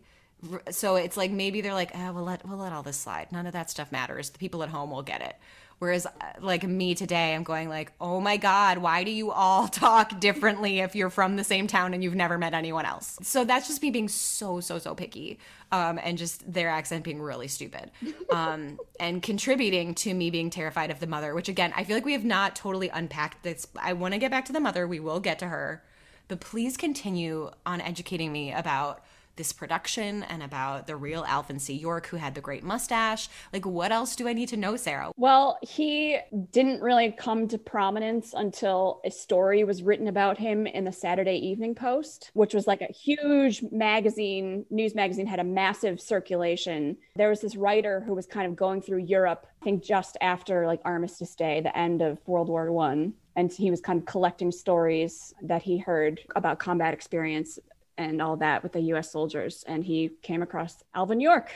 [0.71, 3.33] So it's like maybe they're like, oh, we'll let we'll let all this slide.
[3.33, 4.31] None of that stuff matters.
[4.31, 5.35] The people at home will get it.
[5.79, 6.11] Whereas uh,
[6.41, 10.81] like me today, I'm going like, oh my god, why do you all talk differently
[10.81, 13.19] if you're from the same town and you've never met anyone else?
[13.23, 15.39] So that's just me being so so so picky,
[15.73, 17.91] um, and just their accent being really stupid,
[18.31, 21.35] um, and contributing to me being terrified of the mother.
[21.35, 23.67] Which again, I feel like we have not totally unpacked this.
[23.77, 24.87] I want to get back to the mother.
[24.87, 25.83] We will get to her,
[26.29, 29.05] but please continue on educating me about
[29.37, 31.75] this production and about the real Alvin C.
[31.75, 33.29] York who had the great mustache.
[33.53, 35.13] Like, what else do I need to know, Sarah?
[35.17, 36.19] Well, he
[36.51, 41.37] didn't really come to prominence until a story was written about him in the Saturday
[41.37, 46.97] Evening Post, which was like a huge magazine, news magazine, had a massive circulation.
[47.15, 50.67] There was this writer who was kind of going through Europe, I think just after
[50.67, 53.15] like Armistice Day, the end of World War One.
[53.37, 57.59] And he was kind of collecting stories that he heard about combat experience
[57.99, 59.65] and all that with the US soldiers.
[59.67, 61.51] And he came across Alvin York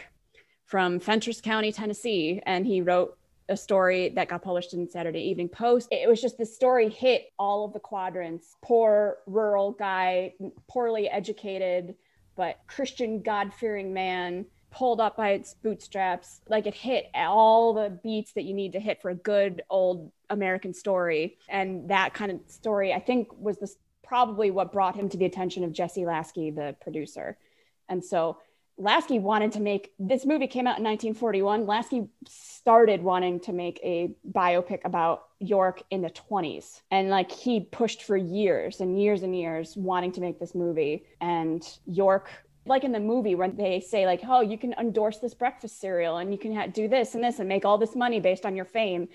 [0.64, 3.16] from Fentress County, Tennessee, and he wrote
[3.48, 5.88] a story that got published in Saturday Evening Post.
[5.90, 8.56] It was just the story hit all of the quadrants.
[8.62, 10.34] Poor rural guy,
[10.68, 11.96] poorly educated,
[12.36, 16.42] but Christian God-fearing man pulled up by its bootstraps.
[16.48, 20.12] Like it hit all the beats that you need to hit for a good old
[20.30, 21.36] American story.
[21.48, 23.74] And that kind of story, I think, was the
[24.10, 27.38] probably what brought him to the attention of Jesse Lasky, the producer.
[27.88, 28.38] And so
[28.76, 31.64] Lasky wanted to make this movie came out in 1941.
[31.64, 36.80] Lasky started wanting to make a biopic about York in the 20s.
[36.90, 41.04] And like he pushed for years and years and years wanting to make this movie.
[41.20, 42.30] And York
[42.66, 46.18] like in the movie when they say like oh you can endorse this breakfast cereal
[46.18, 48.54] and you can ha- do this and this and make all this money based on
[48.54, 49.08] your fame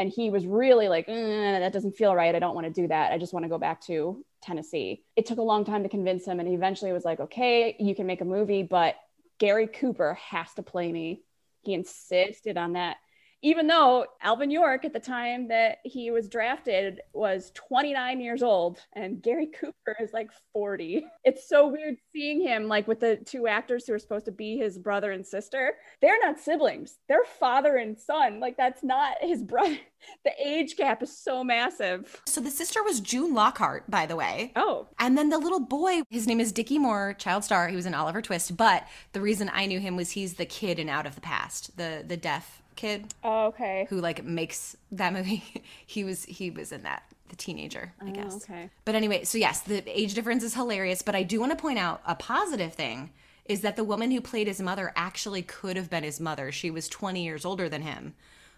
[0.00, 2.34] and he was really like "Mm, that doesn't feel right.
[2.34, 3.12] I don't want to do that.
[3.12, 5.04] I just want to go back to tennessee.
[5.14, 7.94] It took a long time to convince him and he eventually was like okay you
[7.94, 8.96] can make a movie but
[9.38, 11.22] gary cooper has to play me.
[11.60, 12.96] He insisted on that
[13.42, 18.78] even though alvin york at the time that he was drafted was 29 years old
[18.94, 23.46] and gary cooper is like 40 it's so weird seeing him like with the two
[23.46, 25.74] actors who are supposed to be his brother and sister.
[26.00, 26.98] They're not siblings.
[27.08, 28.40] They're father and son.
[28.40, 29.78] Like that's not his brother.
[30.24, 32.22] The age gap is so massive.
[32.24, 34.50] So the sister was June Lockhart, by the way.
[34.56, 34.88] oh.
[34.98, 37.68] And then the little boy, his name is Dickie Moore, child star.
[37.68, 38.56] He was in Oliver Twist.
[38.56, 41.76] But the reason I knew him was he's the kid in Out of the Past,
[41.76, 45.44] the the deaf kid oh, okay who like makes that movie.
[45.86, 48.32] he was he was in that, the teenager, I oh, guess.
[48.32, 51.02] Oh, okay But anyway, so yes, the age difference is hilarious.
[51.02, 53.10] But I do want to point out a positive thing
[53.44, 56.50] is that the woman who played his mother actually could have been his mother.
[56.52, 58.14] She was 20 years older than him,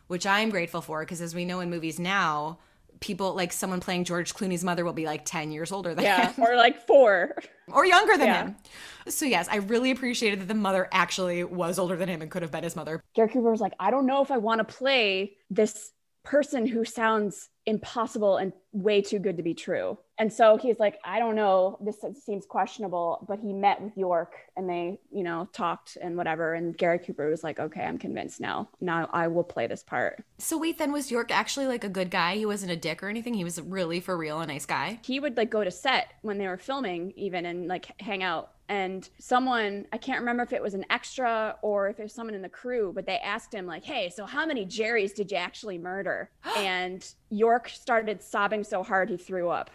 [0.06, 2.58] which I'm grateful for because as we know in movies now,
[3.02, 6.32] people like someone playing George Clooney's mother will be like 10 years older than yeah
[6.32, 7.36] him or like four
[7.68, 8.42] or younger than Yeah.
[8.44, 8.56] him.
[9.08, 12.42] So yes, I really appreciated that the mother actually was older than him and could
[12.42, 13.02] have been his mother.
[13.14, 15.90] Gary Cooper was like, I don't know if I want to play this
[16.22, 19.98] person who sounds impossible and way too good to be true.
[20.18, 24.34] And so he's like, I don't know, this seems questionable, but he met with York
[24.56, 26.54] and they, you know, talked and whatever.
[26.54, 28.68] And Gary Cooper was like, okay, I'm convinced now.
[28.80, 30.22] Now I will play this part.
[30.38, 32.36] So wait, then was York actually like a good guy?
[32.36, 33.34] He wasn't a dick or anything.
[33.34, 35.00] He was really for real a nice guy.
[35.04, 38.52] He would like go to set when they were filming even and like hang out
[38.72, 42.34] and someone i can't remember if it was an extra or if it was someone
[42.34, 45.36] in the crew but they asked him like hey so how many jerrys did you
[45.36, 46.30] actually murder?
[46.56, 49.70] And york started sobbing so hard he threw up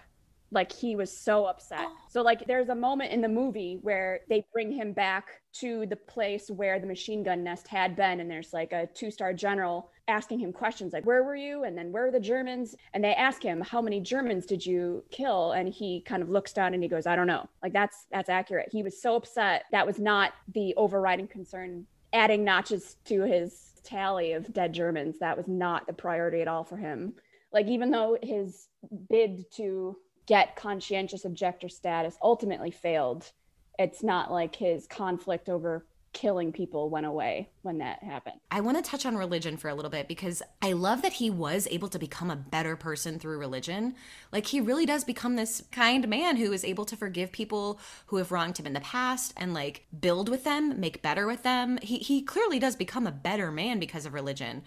[0.51, 1.81] like he was so upset.
[1.81, 1.95] Oh.
[2.09, 5.95] So like there's a moment in the movie where they bring him back to the
[5.95, 10.39] place where the machine gun nest had been and there's like a two-star general asking
[10.39, 13.43] him questions like where were you and then where are the Germans and they ask
[13.43, 16.89] him how many Germans did you kill and he kind of looks down and he
[16.89, 17.47] goes I don't know.
[17.61, 18.69] Like that's that's accurate.
[18.71, 24.33] He was so upset that was not the overriding concern adding notches to his tally
[24.33, 25.19] of dead Germans.
[25.19, 27.13] That was not the priority at all for him.
[27.51, 28.67] Like even though his
[29.09, 29.97] bid to
[30.28, 33.32] get conscientious objector status ultimately failed.
[33.80, 35.86] It's not like his conflict over
[36.17, 38.39] killing people went away when that happened.
[38.49, 41.30] I want to touch on religion for a little bit because I love that he
[41.30, 43.93] was able to become a better person through religion.
[44.32, 48.17] Like he really does become this kind man who is able to forgive people who
[48.17, 51.78] have wronged him in the past and like build with them, make better with them.
[51.84, 54.63] He he clearly does become a better man because of religion.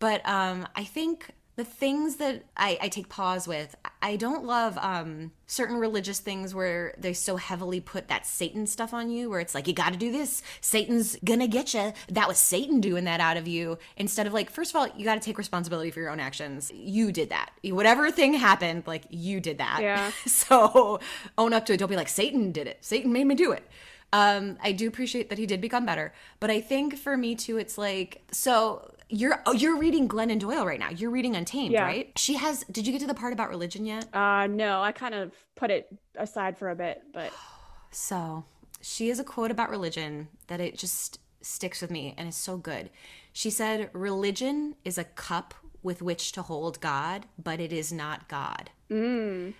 [0.00, 4.78] But um I think the things that I, I, take pause with i don't love
[4.78, 9.40] um, certain religious things where they so heavily put that satan stuff on you where
[9.40, 10.40] it's like you got to do this.
[10.60, 13.76] Satan's gonna get you that was satan doing that out of you.
[13.96, 16.70] Instead of like first of all you got to take responsibility for your own actions.
[16.72, 17.50] You did that.
[17.64, 19.80] Whatever thing happened like you did that.
[19.82, 20.12] Yeah.
[20.28, 21.00] So
[21.36, 21.78] own up to it.
[21.78, 22.78] Don't be like satan did it.
[22.82, 23.68] Satan made me do it.
[24.12, 27.58] Um, I do appreciate that he did become better, but I think for me too,
[27.58, 30.90] it's like so you're oh, you're reading Glennon Doyle right now.
[30.90, 31.84] You're reading Untamed, yeah.
[31.84, 32.12] right?
[32.16, 32.64] She has.
[32.70, 34.14] Did you get to the part about religion yet?
[34.14, 34.82] Uh, no.
[34.82, 37.32] I kind of put it aside for a bit, but
[37.90, 38.44] so
[38.80, 42.56] she has a quote about religion that it just sticks with me and is so
[42.56, 42.90] good.
[43.32, 48.28] She said, "Religion is a cup with which to hold God, but it is not
[48.28, 49.54] God." Mm.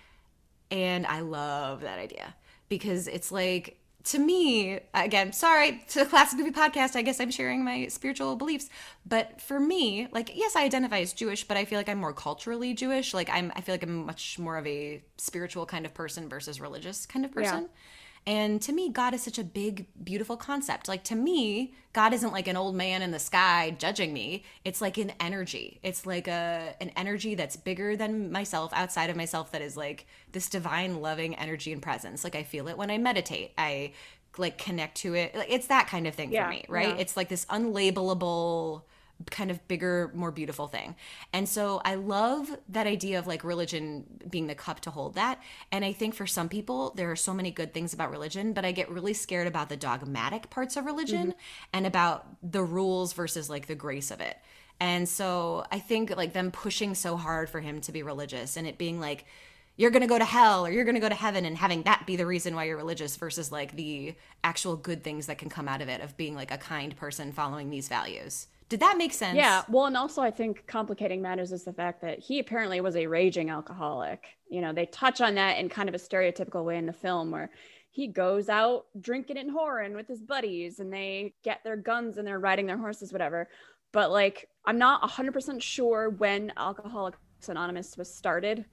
[0.71, 2.35] And I love that idea
[2.67, 7.31] because it's like to me, again, sorry to the Classic Movie Podcast, I guess I'm
[7.31, 8.69] sharing my spiritual beliefs.
[9.05, 12.13] But for me, like, yes, I identify as Jewish, but I feel like I'm more
[12.13, 13.13] culturally Jewish.
[13.13, 16.61] Like, I'm, I feel like I'm much more of a spiritual kind of person versus
[16.61, 17.63] religious kind of person.
[17.63, 17.67] Yeah.
[18.27, 20.87] And to me, God is such a big, beautiful concept.
[20.87, 24.43] Like to me, God isn't like an old man in the sky judging me.
[24.63, 25.79] It's like an energy.
[25.81, 30.05] It's like a an energy that's bigger than myself, outside of myself, that is like
[30.31, 32.23] this divine, loving energy and presence.
[32.23, 33.53] Like I feel it when I meditate.
[33.57, 33.93] I
[34.37, 35.35] like connect to it.
[35.35, 36.89] Like it's that kind of thing yeah, for me, right?
[36.89, 37.01] Yeah.
[37.01, 38.83] It's like this unlabelable
[39.29, 40.95] kind of bigger, more beautiful thing.
[41.33, 45.41] And so I love that idea of like religion being the cup to hold that.
[45.71, 48.65] And I think for some people, there are so many good things about religion, but
[48.65, 51.69] I get really scared about the dogmatic parts of religion mm-hmm.
[51.73, 54.37] and about the rules versus like the grace of it.
[54.79, 58.65] And so I think like them pushing so hard for him to be religious and
[58.65, 59.25] it being like,
[59.75, 61.83] you're going to go to hell or you're going to go to heaven and having
[61.83, 64.13] that be the reason why you're religious versus like the
[64.43, 67.31] actual good things that can come out of it of being like a kind person
[67.31, 68.47] following these values.
[68.69, 69.35] Did that make sense?
[69.35, 69.63] Yeah.
[69.67, 73.07] Well, and also I think complicating matters is the fact that he apparently was a
[73.07, 74.23] raging alcoholic.
[74.49, 77.31] You know, they touch on that in kind of a stereotypical way in the film
[77.31, 77.49] where
[77.89, 82.27] he goes out drinking and whoring with his buddies and they get their guns and
[82.27, 83.49] they're riding their horses, whatever.
[83.91, 87.17] But like, I'm not 100% sure when Alcoholics
[87.47, 88.65] Anonymous was started,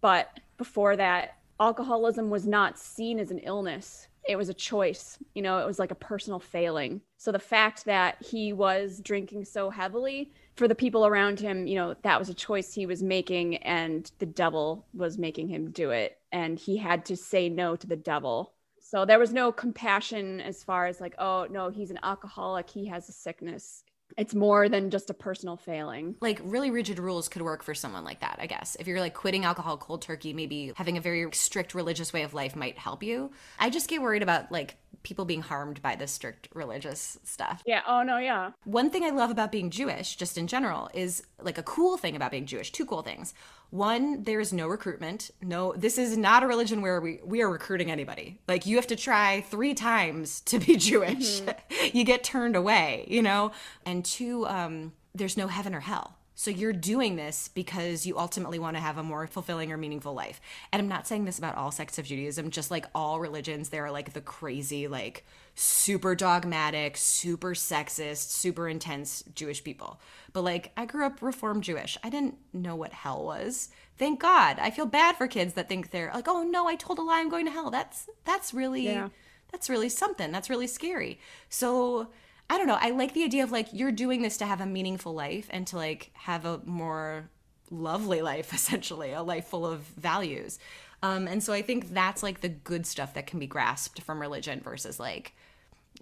[0.00, 5.42] but before that, alcoholism was not seen as an illness it was a choice you
[5.42, 7.00] know it was like a personal failing.
[7.18, 11.74] So the fact that he was drinking so heavily for the people around him you
[11.76, 15.90] know that was a choice he was making and the devil was making him do
[15.90, 16.18] it.
[16.32, 18.52] And he had to say no to the devil.
[18.80, 22.68] So there was no compassion as far as like oh no he's an alcoholic.
[22.70, 23.84] He has a sickness
[24.16, 26.16] it's more than just a personal failing.
[26.20, 28.76] Like really rigid rules could work for someone like that, I guess.
[28.80, 32.32] If you're like quitting alcohol cold turkey, maybe having a very strict religious way of
[32.34, 33.30] life might help you.
[33.58, 37.62] I just get worried about like people being harmed by this strict religious stuff.
[37.64, 37.82] Yeah.
[37.86, 38.18] Oh, no.
[38.18, 38.50] Yeah.
[38.64, 42.16] One thing I love about being Jewish, just in general, is like a cool thing
[42.16, 42.72] about being Jewish.
[42.72, 43.32] Two cool things.
[43.70, 45.30] One, there is no recruitment.
[45.40, 48.40] No, this is not a religion where we, we are recruiting anybody.
[48.48, 51.40] Like, you have to try three times to be Jewish.
[51.40, 51.96] Mm-hmm.
[51.96, 53.52] you get turned away, you know?
[53.84, 58.58] And two, um, there's no heaven or hell So you're doing this because you ultimately
[58.58, 60.38] want to have a more fulfilling or meaningful life.
[60.70, 63.86] And I'm not saying this about all sects of Judaism, just like all religions, there
[63.86, 65.24] are like the crazy, like
[65.54, 69.98] super dogmatic, super sexist, super intense Jewish people.
[70.34, 71.96] But like I grew up reformed Jewish.
[72.04, 73.70] I didn't know what hell was.
[73.96, 74.58] Thank God.
[74.60, 77.20] I feel bad for kids that think they're like, "Oh no, I told a lie,
[77.20, 79.08] I'm going to hell." That's that's really Yeah.
[79.50, 80.32] that's really something.
[80.32, 81.18] That's really scary.
[81.48, 82.08] So
[82.48, 82.78] I don't know.
[82.80, 85.66] I like the idea of like you're doing this to have a meaningful life and
[85.68, 87.28] to like have a more
[87.70, 90.58] lovely life, essentially, a life full of values.
[91.02, 94.20] Um, and so I think that's like the good stuff that can be grasped from
[94.20, 95.32] religion versus like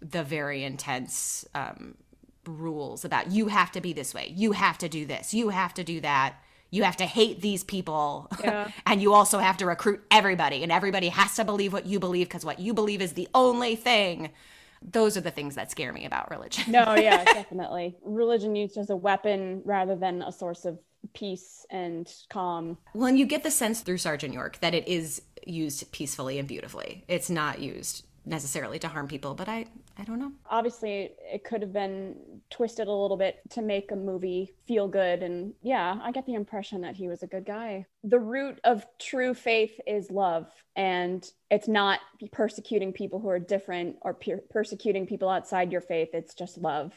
[0.00, 1.94] the very intense um,
[2.46, 5.74] rules about you have to be this way, you have to do this, you have
[5.74, 6.36] to do that.
[6.70, 8.28] You have to hate these people.
[8.42, 8.68] Yeah.
[8.84, 12.26] and you also have to recruit everybody, and everybody has to believe what you believe
[12.26, 14.30] because what you believe is the only thing.
[14.84, 16.70] Those are the things that scare me about religion.
[16.70, 17.96] No, yeah, definitely.
[18.04, 20.78] Religion used as a weapon rather than a source of
[21.14, 22.78] peace and calm.
[22.94, 26.48] Well, and you get the sense through Sergeant York that it is used peacefully and
[26.48, 27.04] beautifully.
[27.08, 29.66] It's not used necessarily to harm people, but I
[29.98, 30.32] I don't know.
[30.50, 32.16] Obviously, it could have been
[32.54, 35.24] twisted a little bit to make a movie feel good.
[35.24, 37.86] And yeah, I get the impression that he was a good guy.
[38.04, 40.46] The root of true faith is love,
[40.76, 41.98] and it's not
[42.30, 46.10] persecuting people who are different or per- persecuting people outside your faith.
[46.12, 46.92] It's just love.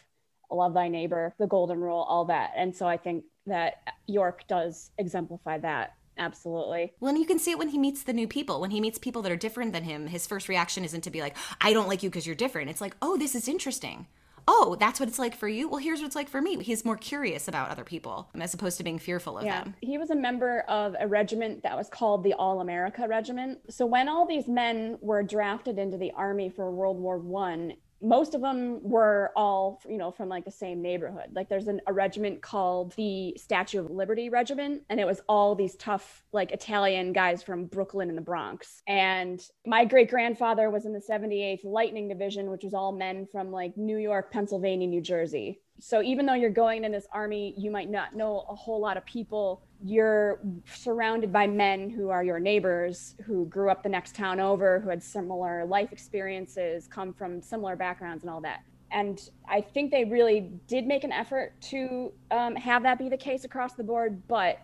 [0.51, 2.51] Love thy neighbor, the golden rule, all that.
[2.55, 5.95] And so I think that York does exemplify that.
[6.19, 6.93] Absolutely.
[6.99, 8.61] Well, and you can see it when he meets the new people.
[8.61, 11.21] When he meets people that are different than him, his first reaction isn't to be
[11.21, 12.69] like, I don't like you because you're different.
[12.69, 14.07] It's like, oh, this is interesting.
[14.49, 15.67] Oh, that's what it's like for you?
[15.67, 16.61] Well, here's what it's like for me.
[16.63, 19.63] He's more curious about other people as opposed to being fearful of Yeah.
[19.63, 19.75] them.
[19.81, 23.59] He was a member of a regiment that was called the All America Regiment.
[23.73, 28.35] So when all these men were drafted into the army for World War One, most
[28.35, 31.29] of them were all, you know, from like the same neighborhood.
[31.33, 35.55] Like there's an, a regiment called the Statue of Liberty Regiment, and it was all
[35.55, 38.81] these tough, like Italian guys from Brooklyn and the Bronx.
[38.87, 43.51] And my great grandfather was in the 78th Lightning Division, which was all men from
[43.51, 45.61] like New York, Pennsylvania, New Jersey.
[45.79, 48.97] So even though you're going in this army, you might not know a whole lot
[48.97, 49.61] of people.
[49.83, 54.79] You're surrounded by men who are your neighbors, who grew up the next town over,
[54.79, 58.61] who had similar life experiences, come from similar backgrounds, and all that.
[58.91, 63.17] And I think they really did make an effort to um, have that be the
[63.17, 64.59] case across the board, but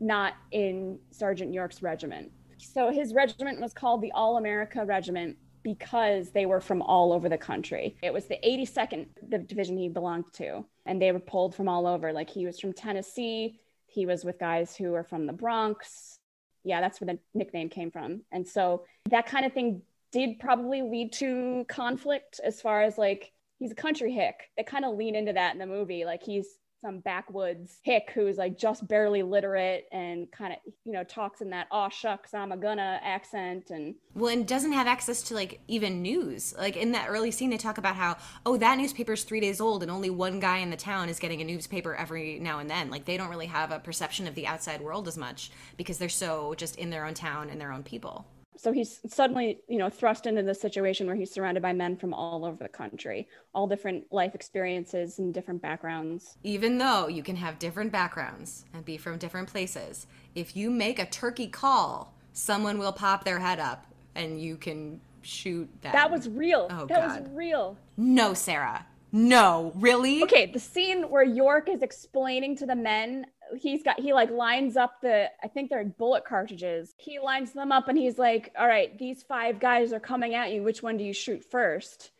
[0.00, 2.30] not in Sergeant York's regiment.
[2.58, 7.28] So his regiment was called the All America Regiment because they were from all over
[7.28, 7.96] the country.
[8.02, 11.88] It was the 82nd the division he belonged to, and they were pulled from all
[11.88, 12.12] over.
[12.12, 16.18] Like he was from Tennessee, he was with guys who were from the Bronx.
[16.62, 18.22] Yeah, that's where the nickname came from.
[18.30, 23.32] And so that kind of thing did probably lead to conflict as far as like
[23.58, 24.50] he's a country hick.
[24.56, 26.04] They kind of lean into that in the movie.
[26.04, 26.46] Like he's
[26.84, 31.48] some backwoods hick who's like just barely literate and kind of you know talks in
[31.48, 35.60] that aw shucks I'm a gonna accent and Well, and doesn't have access to like
[35.66, 36.54] even news.
[36.58, 39.82] Like in that early scene, they talk about how, oh, that newspaper's three days old
[39.82, 42.90] and only one guy in the town is getting a newspaper every now and then.
[42.90, 46.08] Like they don't really have a perception of the outside world as much because they're
[46.08, 48.26] so just in their own town and their own people.
[48.56, 52.14] So he's suddenly you know thrust into this situation where he's surrounded by men from
[52.14, 57.36] all over the country all different life experiences and different backgrounds Even though you can
[57.36, 62.78] have different backgrounds and be from different places, if you make a turkey call, someone
[62.78, 65.92] will pop their head up and you can shoot them.
[65.92, 67.20] that was real Oh, that God.
[67.22, 68.86] was real no, Sarah.
[69.12, 70.22] No, really?
[70.24, 73.26] okay the scene where york is explaining to the men
[73.56, 77.72] he's got he like lines up the i think they're bullet cartridges he lines them
[77.72, 80.96] up and he's like all right these five guys are coming at you which one
[80.96, 82.10] do you shoot first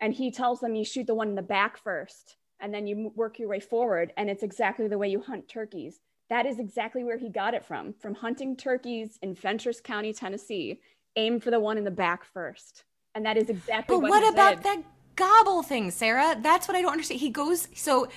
[0.00, 3.12] and he tells them you shoot the one in the back first and then you
[3.14, 6.00] work your way forward and it's exactly the way you hunt turkeys
[6.30, 10.80] that is exactly where he got it from from hunting turkeys in fentress county tennessee
[11.16, 14.32] aim for the one in the back first and that is exactly But what, what
[14.32, 14.64] about did.
[14.64, 14.82] that
[15.16, 16.36] gobble thing, Sarah?
[16.40, 17.20] That's what I don't understand.
[17.20, 18.08] He goes so.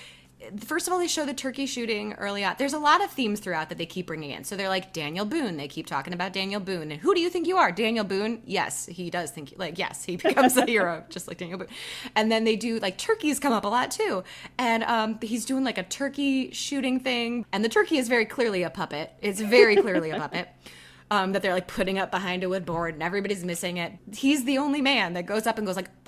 [0.58, 2.56] First of all, they show the turkey shooting early on.
[2.58, 4.44] There's a lot of themes throughout that they keep bringing in.
[4.44, 5.56] So they're like Daniel Boone.
[5.56, 6.90] They keep talking about Daniel Boone.
[6.90, 8.42] And who do you think you are, Daniel Boone?
[8.44, 11.68] Yes, he does think like yes, he becomes a hero just like Daniel Boone.
[12.14, 14.24] And then they do like turkeys come up a lot too.
[14.58, 17.46] And um, he's doing like a turkey shooting thing.
[17.52, 19.12] And the turkey is very clearly a puppet.
[19.20, 20.48] It's very clearly a puppet
[21.12, 23.92] um, that they're like putting up behind a wood board and everybody's missing it.
[24.14, 25.90] He's the only man that goes up and goes like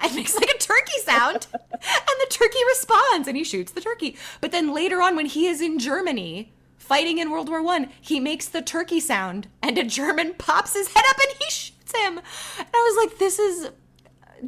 [0.02, 4.16] and makes like a turkey sound and the turkey responds and he shoots the turkey.
[4.40, 8.18] But then later on when he is in Germany fighting in World War One, he
[8.18, 12.18] makes the turkey sound and a German pops his head up and he shoots him.
[12.58, 13.70] And I was like, this is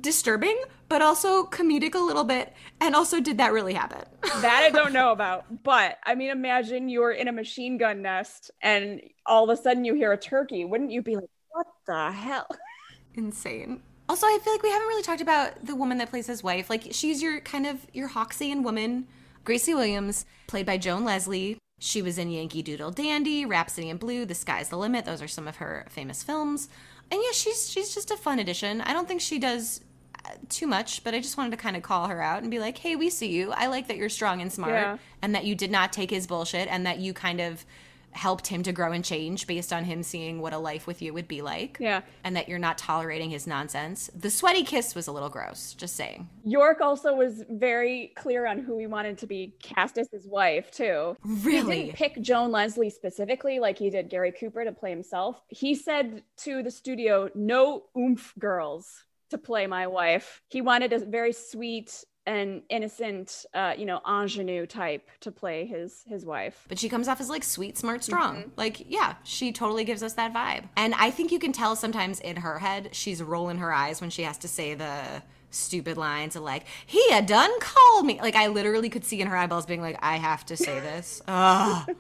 [0.01, 2.53] disturbing, but also comedic a little bit.
[2.81, 4.03] And also, did that really happen?
[4.41, 5.63] that I don't know about.
[5.63, 9.85] But I mean, imagine you're in a machine gun nest and all of a sudden
[9.85, 10.65] you hear a turkey.
[10.65, 12.49] Wouldn't you be like, what the hell?
[13.15, 13.83] Insane.
[14.13, 16.69] Also, I feel like we haven't really talked about the woman that plays his wife.
[16.69, 19.07] Like, she's your kind of your Hawksian woman,
[19.43, 21.57] Gracie Williams, played by Joan Leslie.
[21.79, 25.07] She was in Yankee Doodle Dandy, Rhapsody in Blue, The Sky's the Limit.
[25.07, 26.69] Those are some of her famous films.
[27.11, 28.83] And yeah, she's she's just a fun addition.
[28.83, 29.81] I don't think she does
[30.27, 32.59] uh, too much, but I just wanted to kind of call her out and be
[32.59, 33.51] like, "Hey, we see you.
[33.53, 34.99] I like that you're strong and smart, Yeah.
[35.23, 37.65] and that you did not take his bullshit, and that you kind of
[38.13, 41.13] helped him to grow and change based on him seeing what a life with you
[41.13, 41.79] would be like.
[41.81, 42.03] Yeah.
[42.25, 44.11] and that you're not tolerating his nonsense.
[44.15, 45.75] The sweaty kiss was a little gross.
[45.75, 46.29] Just saying.
[46.45, 50.71] York also was very clear on who he wanted to be cast as his wife,
[50.71, 51.17] too.
[51.25, 51.77] Really?
[51.77, 55.41] He didn't pick Joan Leslie specifically like he did Gary Cooper to play himself.
[55.49, 60.43] He said to the studio, no oomph girls to play my wife.
[60.49, 66.05] He wanted a very sweet and innocent, uh, you know, ingenue type to play his
[66.09, 66.65] his wife.
[66.69, 68.53] but she comes off as like sweet, smart, strong.
[68.57, 70.65] Like, yeah, she totally gives us that vibe.
[70.77, 74.11] And I think you can tell sometimes in her head, she's rolling her eyes when
[74.11, 78.21] she has to say the stupid lines of like, he had done called me.
[78.21, 81.21] Like, I literally could see in her eyeballs being like, I have to say this.
[81.29, 81.91] Ugh,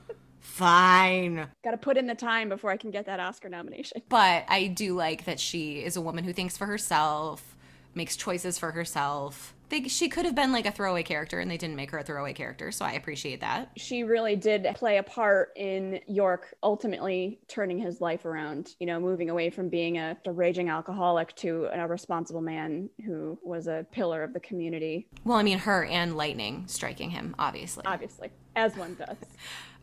[0.41, 1.47] fine.
[1.65, 4.03] Got to put in the time before I can get that Oscar nomination.
[4.09, 7.57] But I do like that she is a woman who thinks for herself,
[7.95, 9.55] makes choices for herself.
[9.73, 12.03] They, she could have been like a throwaway character, and they didn't make her a
[12.03, 13.71] throwaway character, so I appreciate that.
[13.79, 19.01] She really did play a part in York ultimately turning his life around, you know,
[19.01, 23.87] moving away from being a, a raging alcoholic to a responsible man who was a
[23.93, 27.85] pillar of the community, Well, I mean, her and Lightning striking him, obviously.
[27.87, 29.17] obviously, as one does.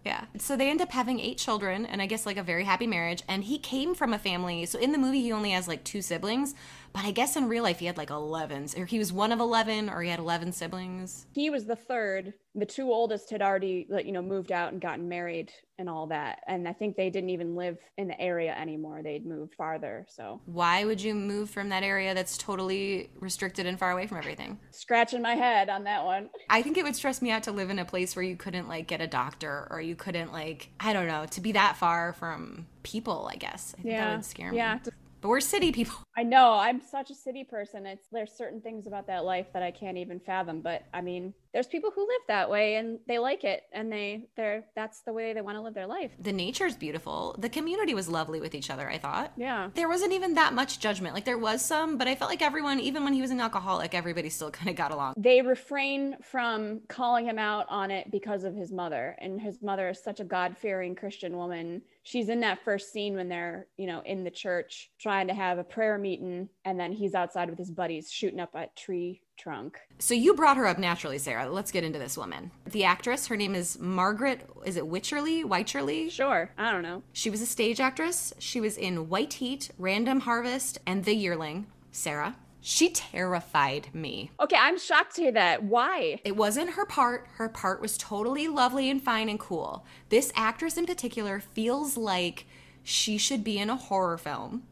[0.06, 0.26] Yeah.
[0.38, 3.22] So they end up having eight children and I guess like a very happy marriage.
[3.28, 4.66] And he came from a family.
[4.66, 6.56] So in the movie, he only has like two siblings.
[6.94, 8.70] But I guess in real life, he had like 11.
[8.78, 11.28] Or he was one of 11 or he had 11 siblings.
[11.34, 12.34] He was the third.
[12.56, 16.08] The two oldest had already, like, you know, moved out and gotten married and all
[16.08, 16.40] that.
[16.48, 19.02] And I think they didn't even live in the area anymore.
[19.04, 20.06] They'd moved farther.
[20.10, 24.18] So Why would you move from that area that's totally restricted and far away from
[24.18, 24.60] everything?
[24.72, 26.30] scratching my head on that one.
[26.50, 28.68] I think it would stress me out to live in a place where you couldn't
[28.68, 32.14] like get a doctor or you couldn't like, I don't know, to be that far
[32.14, 33.76] from people, I guess.
[33.78, 34.58] I think that would scare me.
[34.58, 34.80] Yeah.
[35.22, 35.96] But we're city people.
[36.18, 37.86] I know I'm such a city person.
[37.86, 40.62] It's there's certain things about that life that I can't even fathom.
[40.62, 44.28] But I mean, there's people who live that way and they like it and they
[44.36, 46.12] they're that's the way they want to live their life.
[46.20, 47.36] The nature's beautiful.
[47.40, 49.34] The community was lovely with each other, I thought.
[49.36, 49.70] Yeah.
[49.74, 51.16] There wasn't even that much judgment.
[51.16, 53.94] Like there was some, but I felt like everyone, even when he was an alcoholic,
[53.94, 55.16] everybody still kind of got along.
[55.18, 59.16] They refrain from calling him out on it because of his mother.
[59.20, 61.82] And his mother is such a God fearing Christian woman.
[62.04, 65.58] She's in that first scene when they're, you know, in the church trying to have
[65.58, 66.50] a prayer meeting.
[66.66, 69.80] And then he's outside with his buddies shooting up a tree trunk.
[69.98, 71.50] So you brought her up naturally, Sarah.
[71.50, 72.52] Let's get into this woman.
[72.66, 75.44] The actress, her name is Margaret, is it Witcherly?
[75.44, 76.12] Wycherly?
[76.12, 76.52] Sure.
[76.58, 77.02] I don't know.
[77.14, 78.34] She was a stage actress.
[78.38, 81.68] She was in White Heat, Random Harvest, and The Yearling.
[81.92, 82.36] Sarah.
[82.62, 84.32] She terrified me.
[84.40, 84.58] Okay.
[84.60, 85.64] I'm shocked to hear that.
[85.64, 86.20] Why?
[86.26, 87.28] It wasn't her part.
[87.36, 89.86] Her part was totally lovely and fine and cool.
[90.10, 92.46] This actress in particular feels like
[92.84, 94.64] she should be in a horror film.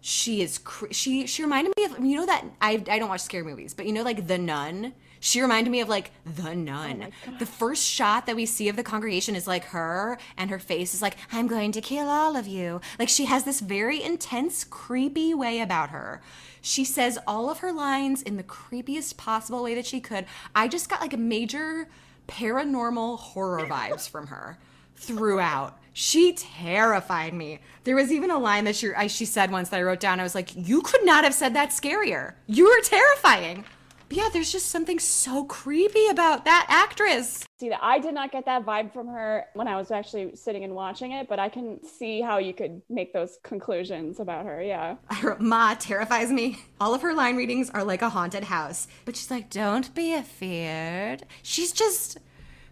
[0.00, 3.20] She is cr- she she reminded me of you know that I I don't watch
[3.20, 4.94] scary movies, but you know like The Nun.
[5.22, 7.12] She reminded me of like The Nun.
[7.28, 10.58] Oh the first shot that we see of the congregation is like her and her
[10.58, 12.80] face is like I'm going to kill all of you.
[12.98, 16.22] Like she has this very intense creepy way about her.
[16.62, 20.24] She says all of her lines in the creepiest possible way that she could.
[20.54, 21.88] I just got like a major
[22.26, 24.58] paranormal horror vibes from her
[24.96, 25.78] throughout.
[25.92, 27.60] She terrified me.
[27.84, 30.20] There was even a line that she I, she said once that I wrote down.
[30.20, 32.34] I was like, "You could not have said that scarier.
[32.46, 33.64] You were terrifying."
[34.10, 37.46] But yeah, there's just something so creepy about that actress.
[37.60, 40.64] See that I did not get that vibe from her when I was actually sitting
[40.64, 44.60] and watching it, but I can see how you could make those conclusions about her.
[44.60, 44.96] Yeah.
[45.10, 46.58] I wrote, Ma terrifies me.
[46.80, 48.88] All of her line readings are like a haunted house.
[49.04, 51.22] But she's like, don't be afeared.
[51.44, 52.18] She's just,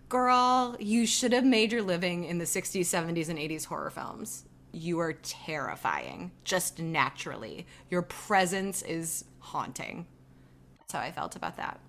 [0.08, 4.44] girl, you should have made your living in the 60s, 70s, and 80s horror films.
[4.72, 7.66] You are terrifying, just naturally.
[7.90, 10.06] Your presence is haunting.
[10.78, 11.80] That's how I felt about that.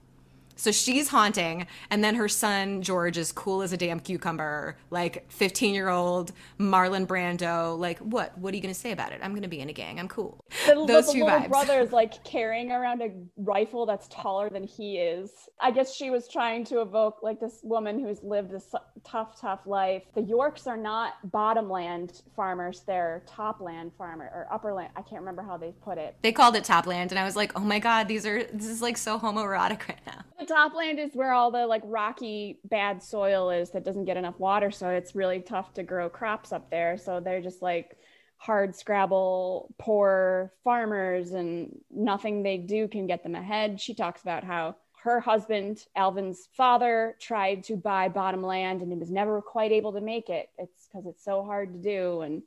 [0.59, 5.23] So she's haunting, and then her son George is cool as a damn cucumber, like
[5.31, 7.79] 15 year old Marlon Brando.
[7.79, 8.37] Like, what?
[8.37, 9.21] What are you gonna say about it?
[9.23, 10.01] I'm gonna be in a gang.
[10.01, 10.43] I'm cool.
[10.67, 11.49] The, Those the, the two little vibes.
[11.49, 15.31] brother is like carrying around a rifle that's taller than he is.
[15.61, 19.61] I guess she was trying to evoke like this woman who's lived this tough, tough
[19.65, 20.03] life.
[20.13, 24.89] The Yorks are not bottomland farmers; they're topland farmer or upperland.
[24.97, 26.17] I can't remember how they put it.
[26.21, 28.81] They called it topland, and I was like, oh my god, these are this is
[28.81, 30.25] like so homoerotic right now.
[30.49, 34.71] Topland is where all the like rocky bad soil is that doesn't get enough water,
[34.71, 36.97] so it's really tough to grow crops up there.
[36.97, 37.97] So they're just like
[38.37, 43.79] hard scrabble poor farmers and nothing they do can get them ahead.
[43.79, 48.97] She talks about how her husband, Alvin's father, tried to buy bottom land and he
[48.97, 50.49] was never quite able to make it.
[50.57, 52.21] It's because it's so hard to do.
[52.21, 52.43] And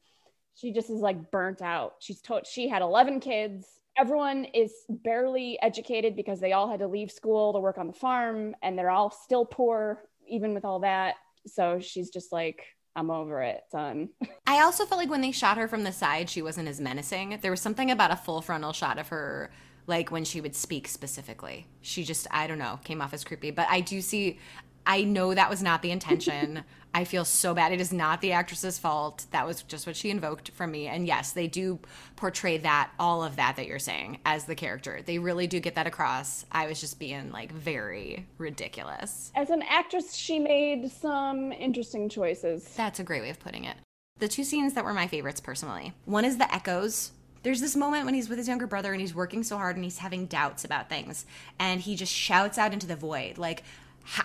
[0.54, 1.94] she just is like burnt out.
[2.00, 3.66] She's told she had 11 kids
[3.96, 7.92] everyone is barely educated because they all had to leave school to work on the
[7.92, 11.16] farm and they're all still poor even with all that.
[11.46, 12.64] So she's just like
[12.94, 14.10] i'm over it son.
[14.46, 17.38] I also felt like when they shot her from the side she wasn't as menacing.
[17.40, 19.50] There was something about a full frontal shot of her
[19.86, 21.66] like when she would speak specifically.
[21.80, 23.50] She just i don't know came off as creepy.
[23.50, 24.38] But i do see
[24.86, 26.64] I know that was not the intention.
[26.94, 27.72] I feel so bad.
[27.72, 29.24] It is not the actress's fault.
[29.30, 30.88] That was just what she invoked from me.
[30.88, 31.78] And yes, they do
[32.16, 35.00] portray that, all of that that you're saying, as the character.
[35.04, 36.44] They really do get that across.
[36.52, 39.32] I was just being like very ridiculous.
[39.34, 42.68] As an actress, she made some interesting choices.
[42.76, 43.76] That's a great way of putting it.
[44.18, 48.04] The two scenes that were my favorites personally one is the echoes there's this moment
[48.04, 50.64] when he's with his younger brother and he's working so hard and he's having doubts
[50.64, 51.26] about things
[51.58, 53.64] and he just shouts out into the void like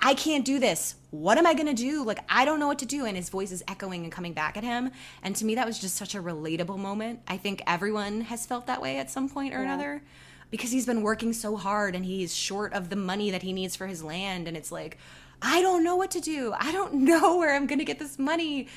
[0.01, 0.95] I can't do this.
[1.11, 2.03] What am I going to do?
[2.03, 3.05] Like, I don't know what to do.
[3.05, 4.91] And his voice is echoing and coming back at him.
[5.23, 7.21] And to me, that was just such a relatable moment.
[7.27, 9.73] I think everyone has felt that way at some point or yeah.
[9.73, 10.01] another
[10.49, 13.75] because he's been working so hard and he's short of the money that he needs
[13.75, 14.47] for his land.
[14.47, 14.97] And it's like,
[15.41, 16.53] I don't know what to do.
[16.57, 18.67] I don't know where I'm going to get this money.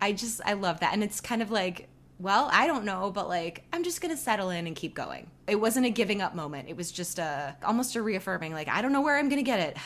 [0.00, 0.92] I just, I love that.
[0.92, 4.20] And it's kind of like, well, I don't know, but like, I'm just going to
[4.20, 5.30] settle in and keep going.
[5.46, 6.68] It wasn't a giving up moment.
[6.68, 9.42] It was just a, almost a reaffirming, like, I don't know where I'm going to
[9.42, 9.76] get it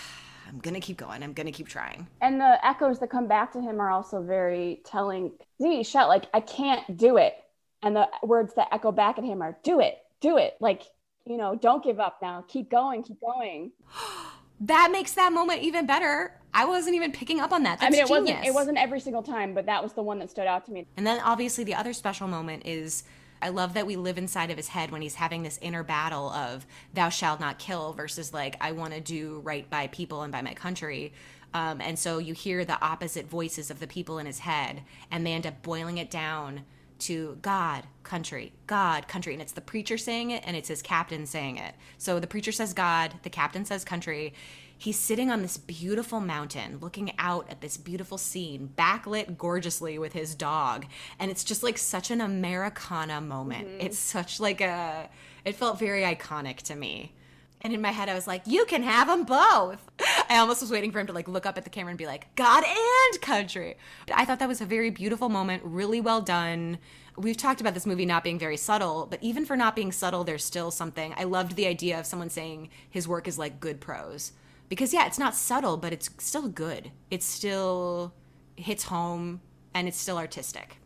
[0.51, 1.23] I'm gonna keep going.
[1.23, 2.07] I'm gonna keep trying.
[2.21, 5.33] And the echoes that come back to him are also very telling.
[5.63, 7.35] Z shout like, I can't do it.
[7.83, 10.57] And the words that echo back at him are, do it, do it.
[10.61, 10.83] Like,
[11.25, 12.45] you know, don't give up now.
[12.49, 13.71] Keep going, keep going.
[14.63, 16.37] that makes that moment even better.
[16.53, 17.79] I wasn't even picking up on that.
[17.79, 18.29] That's I mean, it genius.
[18.29, 20.73] wasn't it wasn't every single time, but that was the one that stood out to
[20.73, 20.87] me.
[20.97, 23.05] And then obviously the other special moment is
[23.43, 26.31] I love that we live inside of his head when he's having this inner battle
[26.31, 30.33] of thou shalt not kill versus like I want to do right by people and
[30.33, 31.13] by my country.
[31.53, 35.27] Um, and so you hear the opposite voices of the people in his head, and
[35.27, 36.63] they end up boiling it down
[37.01, 39.33] to God, country, God, country.
[39.33, 41.75] And it's the preacher saying it, and it's his captain saying it.
[41.99, 44.35] So the preacher says God, the captain says country
[44.81, 50.15] he's sitting on this beautiful mountain looking out at this beautiful scene backlit gorgeously with
[50.15, 50.87] his dog.
[51.19, 53.69] And it's just like such an americana moment.
[53.69, 53.81] Mm-hmm.
[53.83, 55.09] it's such like a
[55.45, 57.13] it felt very iconic to me.
[57.61, 59.87] And in my head i was like you can have them both.
[60.31, 62.07] I almost was waiting for him to like look up at the camera and be
[62.07, 63.77] like god and country.
[64.15, 66.79] I thought that was a very beautiful moment really well done.
[67.19, 70.25] We've talked about this movie not being very subtle, but even for not being subtle,
[70.25, 71.13] there's still something.
[71.19, 74.33] I loved the idea of someone saying his work is like good prose
[74.71, 76.91] because yeah, it's not subtle, but it's still good.
[77.11, 78.15] It still
[78.57, 79.43] hits home
[79.75, 80.79] and it's still artistic.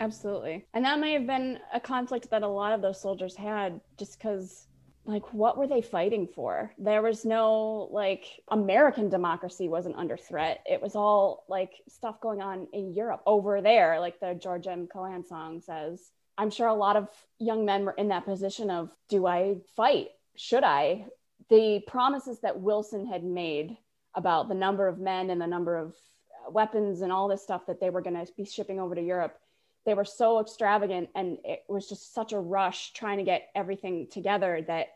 [0.00, 0.64] Absolutely.
[0.72, 4.18] And that may have been a conflict that a lot of those soldiers had just
[4.18, 4.68] because
[5.04, 10.62] like what were they fighting for there was no like american democracy wasn't under threat
[10.64, 14.86] it was all like stuff going on in europe over there like the george m
[14.86, 17.08] cohan song says i'm sure a lot of
[17.40, 21.04] young men were in that position of do i fight should i
[21.48, 23.76] the promises that Wilson had made
[24.14, 27.66] about the number of men and the number of uh, weapons and all this stuff
[27.66, 29.38] that they were going to be shipping over to Europe,
[29.84, 34.06] they were so extravagant and it was just such a rush trying to get everything
[34.10, 34.88] together that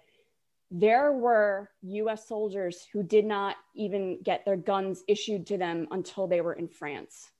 [0.71, 6.27] there were US soldiers who did not even get their guns issued to them until
[6.27, 7.31] they were in France.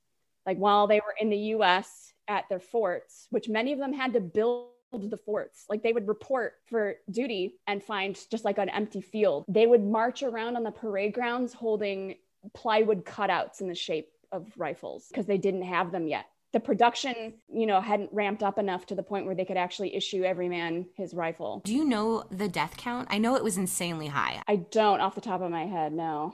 [0.45, 4.13] Like while they were in the US at their forts, which many of them had
[4.13, 5.65] to build the forts.
[5.69, 9.45] Like they would report for duty and find just like an empty field.
[9.47, 12.15] They would march around on the parade grounds holding
[12.53, 16.25] plywood cutouts in the shape of rifles because they didn't have them yet.
[16.53, 19.95] The production, you know, hadn't ramped up enough to the point where they could actually
[19.95, 21.61] issue every man his rifle.
[21.65, 23.09] Do you know the death count?
[23.11, 24.41] I know it was insanely high.
[24.47, 26.33] I don't off the top of my head, no.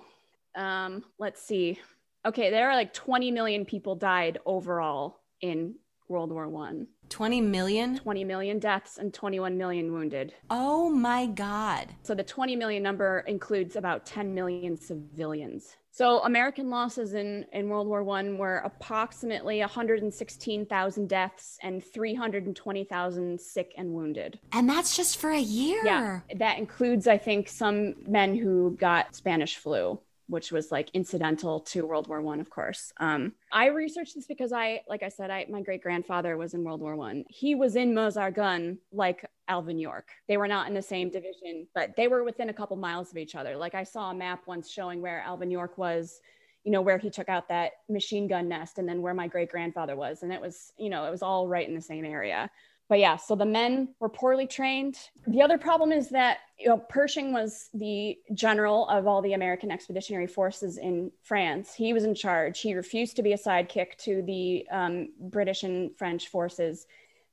[0.55, 1.79] Um, let's see.
[2.25, 5.75] Okay, there are like 20 million people died overall in
[6.07, 6.87] World War One.
[7.09, 7.97] 20 million?
[7.99, 10.33] 20 million deaths and 21 million wounded.
[10.49, 11.89] Oh my God.
[12.01, 15.75] So the 20 million number includes about 10 million civilians.
[15.91, 23.75] So American losses in, in World War One were approximately 116,000 deaths and 320,000 sick
[23.77, 24.39] and wounded.
[24.53, 25.81] And that's just for a year.
[25.85, 31.59] Yeah, that includes, I think, some men who got Spanish flu which was like incidental
[31.59, 32.93] to World War One, of course.
[32.97, 36.63] Um, I researched this because I, like I said, I my great grandfather was in
[36.63, 37.25] World War One.
[37.29, 40.09] He was in Meuse Argonne, like Alvin York.
[40.27, 43.17] They were not in the same division, but they were within a couple miles of
[43.17, 43.57] each other.
[43.57, 46.19] Like I saw a map once showing where Alvin York was,
[46.63, 49.51] you know, where he took out that machine gun nest, and then where my great
[49.51, 52.49] grandfather was, and it was, you know, it was all right in the same area
[52.93, 54.99] but yeah, so the men were poorly trained.
[55.25, 59.71] The other problem is that you know Pershing was the general of all the American
[59.71, 61.73] expeditionary forces in France.
[61.73, 62.59] He was in charge.
[62.59, 66.85] He refused to be a sidekick to the um, British and French forces.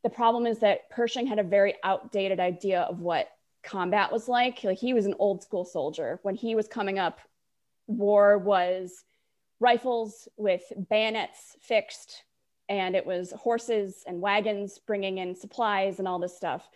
[0.03, 3.29] The problem is that Pershing had a very outdated idea of what
[3.63, 4.65] combat was like.
[4.65, 6.21] Like he was an old school soldier.
[6.23, 7.21] When he was coming up,
[7.87, 9.05] war was
[9.61, 12.23] rifles with bayonets fixed
[12.71, 16.67] and it was horses and wagons bringing in supplies and all this stuff.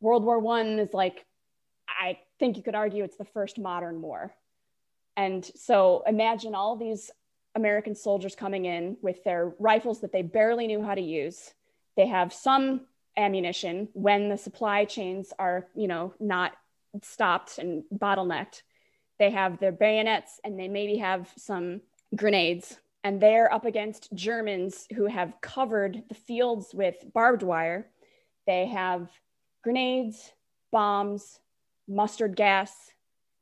[0.00, 1.26] World War One is like,
[1.86, 4.34] I think you could argue it's the first modern war.
[5.18, 7.10] And so imagine all these
[7.54, 11.52] American soldiers coming in with their rifles that they barely knew how to use.
[11.94, 16.52] They have some ammunition when the supply chains are, you know, not
[17.02, 18.62] stopped and bottlenecked.
[19.18, 21.82] They have their bayonets and they maybe have some
[22.16, 27.86] grenades and they're up against Germans who have covered the fields with barbed wire.
[28.46, 29.10] They have
[29.62, 30.32] grenades,
[30.72, 31.38] bombs,
[31.86, 32.72] mustard gas.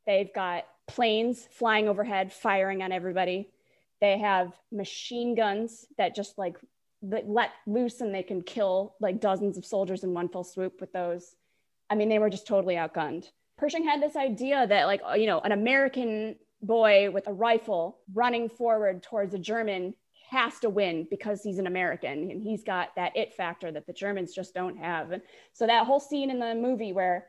[0.04, 3.50] They've got planes flying overhead, firing on everybody.
[4.00, 6.56] They have machine guns that just like
[7.02, 10.92] let loose and they can kill like dozens of soldiers in one fell swoop with
[10.92, 11.36] those.
[11.88, 13.30] I mean, they were just totally outgunned.
[13.58, 18.48] Pershing had this idea that, like, you know, an American boy with a rifle running
[18.48, 19.94] forward towards a German
[20.30, 23.92] has to win because he's an American and he's got that it factor that the
[23.92, 25.10] Germans just don't have.
[25.10, 25.22] And
[25.52, 27.26] so that whole scene in the movie where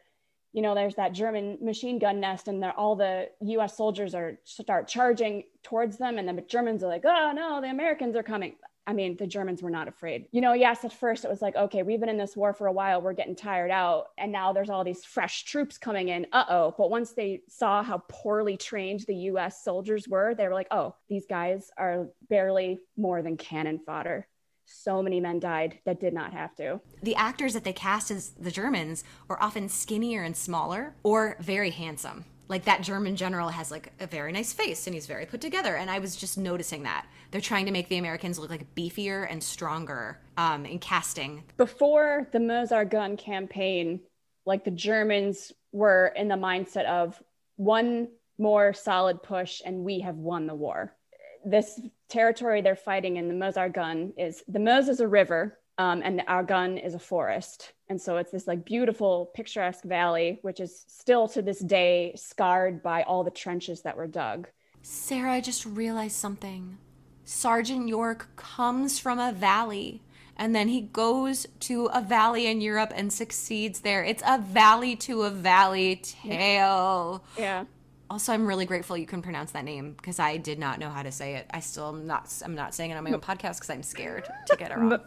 [0.54, 4.88] you know there's that German machine gun nest and all the US soldiers are start
[4.88, 8.56] charging towards them and the Germans are like, "Oh no, the Americans are coming."
[8.86, 10.28] I mean, the Germans were not afraid.
[10.32, 12.68] You know, yes, at first it was like, okay, we've been in this war for
[12.68, 14.08] a while, we're getting tired out.
[14.18, 16.28] And now there's all these fresh troops coming in.
[16.34, 16.76] Uh oh.
[16.78, 20.96] But once they saw how poorly trained the US soldiers were, they were like, oh,
[21.08, 24.28] these guys are barely more than cannon fodder.
[24.66, 26.80] So many men died that did not have to.
[27.02, 31.70] The actors that they cast as the Germans were often skinnier and smaller or very
[31.70, 35.42] handsome like that German general has like a very nice face and he's very put
[35.42, 35.76] together.
[35.76, 39.26] And I was just noticing that they're trying to make the Americans look like beefier
[39.28, 41.44] and stronger um, in casting.
[41.58, 44.02] Before the Meuse Argonne campaign,
[44.46, 47.20] like the Germans were in the mindset of
[47.56, 50.96] one more solid push and we have won the war.
[51.44, 56.04] This territory they're fighting in the Meuse Argonne is the Meuse is a river um,
[56.06, 57.74] and the Argonne is a forest.
[57.94, 62.82] And so it's this like beautiful, picturesque valley, which is still to this day scarred
[62.82, 64.48] by all the trenches that were dug.
[64.82, 66.80] Sarah, I just realized something.
[67.24, 70.02] Sergeant York comes from a valley
[70.36, 74.04] and then he goes to a valley in Europe and succeeds there.
[74.04, 77.24] It's a valley to a valley tale.
[77.38, 77.66] Yeah.
[78.10, 81.02] Also, I'm really grateful you can pronounce that name because I did not know how
[81.04, 81.48] to say it.
[81.52, 82.32] I still am not.
[82.46, 84.94] I'm not saying it on my own podcast because I'm scared to get it wrong.
[84.94, 85.02] M-.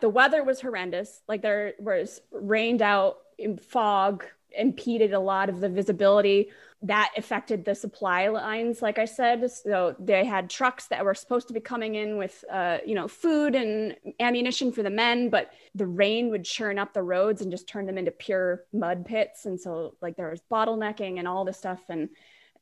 [0.00, 1.22] The weather was horrendous.
[1.28, 4.24] Like there was rained out in fog,
[4.56, 6.50] impeded a lot of the visibility
[6.82, 9.48] that affected the supply lines like i said.
[9.50, 13.08] So they had trucks that were supposed to be coming in with uh, you know
[13.08, 17.50] food and ammunition for the men but the rain would churn up the roads and
[17.50, 19.46] just turn them into pure mud pits.
[19.46, 21.80] And so like there was bottlenecking and all this stuff.
[21.88, 22.10] And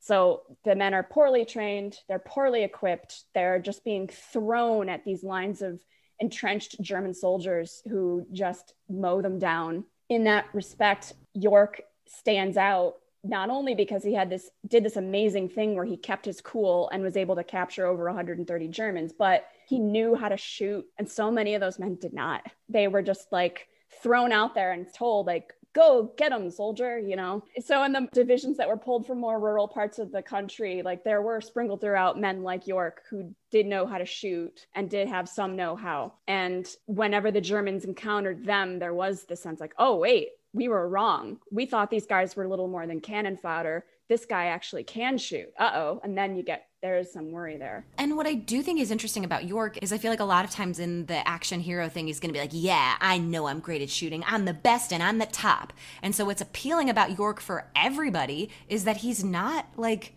[0.01, 5.23] so the men are poorly trained they're poorly equipped they're just being thrown at these
[5.23, 5.79] lines of
[6.19, 9.85] entrenched german soldiers who just mow them down.
[10.09, 15.49] In that respect york stands out not only because he had this did this amazing
[15.49, 19.47] thing where he kept his cool and was able to capture over 130 Germans, but
[19.67, 22.43] he knew how to shoot and so many of those men did not.
[22.69, 23.69] They were just like
[24.03, 28.09] thrown out there and told like go get them soldier you know so in the
[28.13, 31.81] divisions that were pulled from more rural parts of the country like there were sprinkled
[31.81, 36.13] throughout men like york who did know how to shoot and did have some know-how
[36.27, 40.89] and whenever the germans encountered them there was the sense like oh wait we were
[40.89, 41.39] wrong.
[41.53, 43.85] We thought these guys were little more than cannon fodder.
[44.11, 45.49] this guy actually can shoot.
[45.57, 46.01] Uh oh.
[46.03, 47.87] And then you get, there is some worry there.
[47.97, 50.45] And what I do think is interesting about York is I feel like a lot
[50.45, 53.47] of times in the action hero thing, he's going to be like, yeah, I know
[53.47, 54.25] I'm great at shooting.
[54.27, 55.73] I'm the best and I'm the top.
[56.03, 60.15] And so what's appealing about York for everybody is that he's not like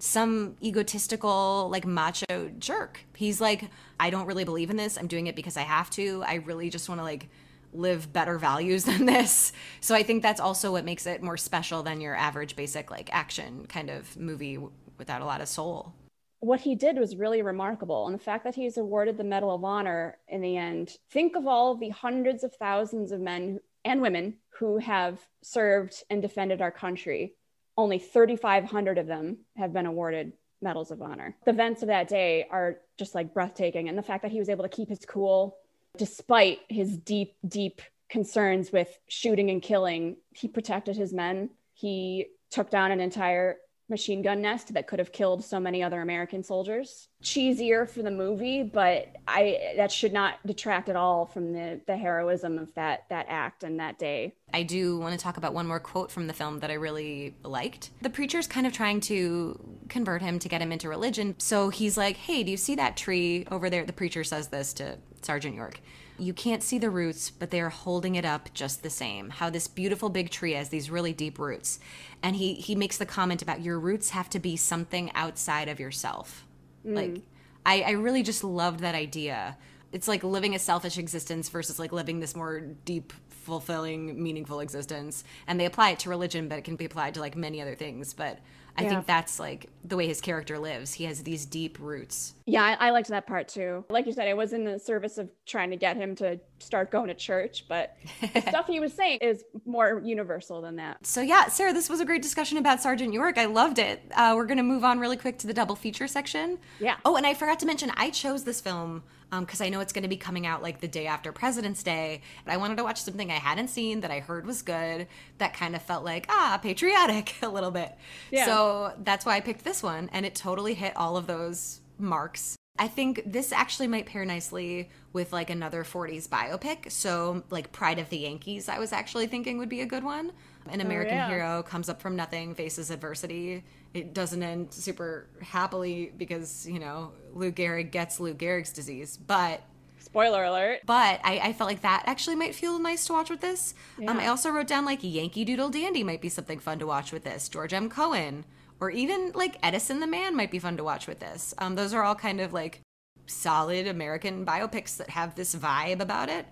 [0.00, 3.00] some egotistical, like macho jerk.
[3.14, 4.98] He's like, I don't really believe in this.
[4.98, 6.24] I'm doing it because I have to.
[6.26, 7.28] I really just want to like
[7.76, 9.52] live better values than this.
[9.80, 13.12] So I think that's also what makes it more special than your average basic like
[13.12, 14.58] action kind of movie
[14.98, 15.94] without a lot of soul.
[16.40, 18.06] What he did was really remarkable.
[18.06, 21.46] And the fact that he's awarded the Medal of Honor in the end, think of
[21.46, 26.70] all the hundreds of thousands of men and women who have served and defended our
[26.70, 27.34] country.
[27.76, 30.32] Only 3,500 of them have been awarded
[30.62, 31.36] medals of honor.
[31.44, 33.88] The events of that day are just like breathtaking.
[33.88, 35.56] And the fact that he was able to keep his cool
[35.98, 41.50] despite his deep, deep concerns with shooting and killing, he protected his men.
[41.74, 43.58] He took down an entire
[43.88, 47.08] machine gun nest that could have killed so many other American soldiers.
[47.22, 51.96] Cheesier for the movie, but I that should not detract at all from the the
[51.96, 54.34] heroism of that that act and that day.
[54.52, 57.34] I do want to talk about one more quote from the film that I really
[57.42, 57.90] liked.
[58.02, 59.58] The preacher's kind of trying to
[59.88, 61.36] convert him to get him into religion.
[61.38, 64.72] So he's like, "Hey, do you see that tree over there?" The preacher says this
[64.74, 65.80] to Sergeant York.
[66.18, 69.28] You can't see the roots, but they are holding it up just the same.
[69.28, 71.78] How this beautiful big tree has these really deep roots.
[72.22, 75.78] And he he makes the comment about your roots have to be something outside of
[75.78, 76.46] yourself.
[76.86, 76.94] Mm.
[76.94, 77.22] Like
[77.66, 79.58] I, I really just loved that idea.
[79.92, 85.24] It's like living a selfish existence versus like living this more deep, fulfilling, meaningful existence.
[85.46, 87.74] And they apply it to religion, but it can be applied to like many other
[87.74, 88.14] things.
[88.14, 88.38] But
[88.78, 88.88] I yeah.
[88.90, 90.92] think that's like the way his character lives.
[90.92, 92.34] He has these deep roots.
[92.44, 93.84] Yeah, I, I, liked that part too.
[93.88, 96.90] Like you said, it was in the service of trying to get him to start
[96.90, 101.06] going to church, but the stuff he was saying is more universal than that.
[101.06, 103.38] So, yeah, Sarah, this was a great discussion about Sergeant York.
[103.38, 104.02] I loved it.
[104.14, 106.58] Uh, we're going to move on really quick to the double feature section.
[106.78, 106.96] Yeah.
[107.04, 109.92] Oh, and I forgot to mention, I chose this film because um, I know it's
[109.92, 112.22] going to be coming out like the day after President's Day.
[112.44, 115.08] And I wanted to watch something I hadn't seen that I heard was good
[115.38, 117.94] that kind of felt like, ah, patriotic a little bit.
[118.30, 118.46] Yeah.
[118.46, 120.08] So that's why I picked this one.
[120.12, 122.56] And it totally hit all of those marks.
[122.78, 126.92] I think this actually might pair nicely with like another 40s biopic.
[126.92, 130.32] So, like Pride of the Yankees, I was actually thinking would be a good one.
[130.68, 131.28] An oh, American oh, yeah.
[131.28, 133.64] hero comes up from nothing, faces adversity.
[133.96, 139.16] It doesn't end super happily because, you know, Lou Gehrig gets Lou Gehrig's disease.
[139.16, 139.62] But
[139.98, 140.80] spoiler alert.
[140.86, 143.74] But I, I, felt like that actually might feel nice to watch with this.
[143.98, 144.10] Yeah.
[144.10, 147.12] Um, I also wrote down like Yankee Doodle Dandy might be something fun to watch
[147.12, 147.48] with this.
[147.48, 147.88] George M.
[147.88, 148.44] Cohan,
[148.80, 151.54] or even like Edison the Man might be fun to watch with this.
[151.58, 152.80] Um, those are all kind of like
[153.26, 156.46] solid American biopics that have this vibe about it.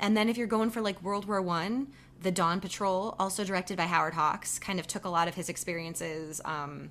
[0.00, 1.88] And then if you're going for like World War One,
[2.20, 5.48] the Dawn Patrol, also directed by Howard Hawks, kind of took a lot of his
[5.48, 6.90] experiences um,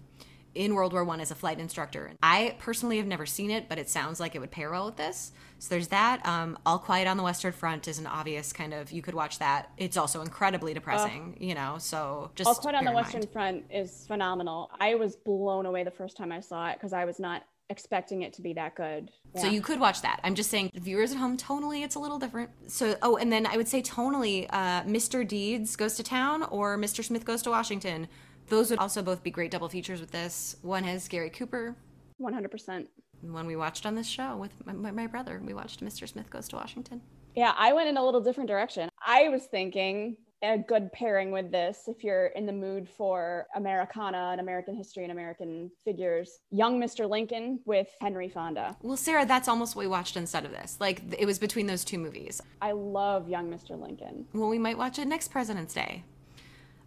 [0.55, 2.11] in World War One as a flight instructor.
[2.23, 4.95] I personally have never seen it, but it sounds like it would pair well with
[4.95, 5.31] this.
[5.59, 6.25] So there's that.
[6.25, 9.39] Um, All Quiet on the Western Front is an obvious kind of you could watch
[9.39, 9.69] that.
[9.77, 11.77] It's also incredibly depressing, uh, you know.
[11.79, 13.31] So just All Quiet on the Western mind.
[13.31, 14.71] Front is phenomenal.
[14.79, 18.21] I was blown away the first time I saw it because I was not expecting
[18.21, 19.11] it to be that good.
[19.35, 19.41] Yeah.
[19.41, 20.19] So you could watch that.
[20.23, 22.49] I'm just saying, viewers at home, tonally, it's a little different.
[22.67, 25.27] So, oh, and then I would say tonally, uh, Mr.
[25.27, 27.03] Deeds goes to town or Mr.
[27.03, 28.07] Smith goes to Washington.
[28.49, 30.55] Those would also both be great double features with this.
[30.61, 31.75] One has Gary Cooper.
[32.21, 32.87] 100%.
[33.21, 35.41] One we watched on this show with my, my brother.
[35.43, 36.07] We watched Mr.
[36.07, 37.01] Smith Goes to Washington.
[37.35, 38.89] Yeah, I went in a little different direction.
[39.05, 44.29] I was thinking a good pairing with this if you're in the mood for Americana
[44.31, 46.39] and American history and American figures.
[46.51, 47.09] Young Mr.
[47.09, 48.75] Lincoln with Henry Fonda.
[48.81, 50.77] Well, Sarah, that's almost what we watched instead of this.
[50.79, 52.41] Like it was between those two movies.
[52.61, 53.79] I love Young Mr.
[53.79, 54.25] Lincoln.
[54.33, 56.03] Well, we might watch it next President's Day.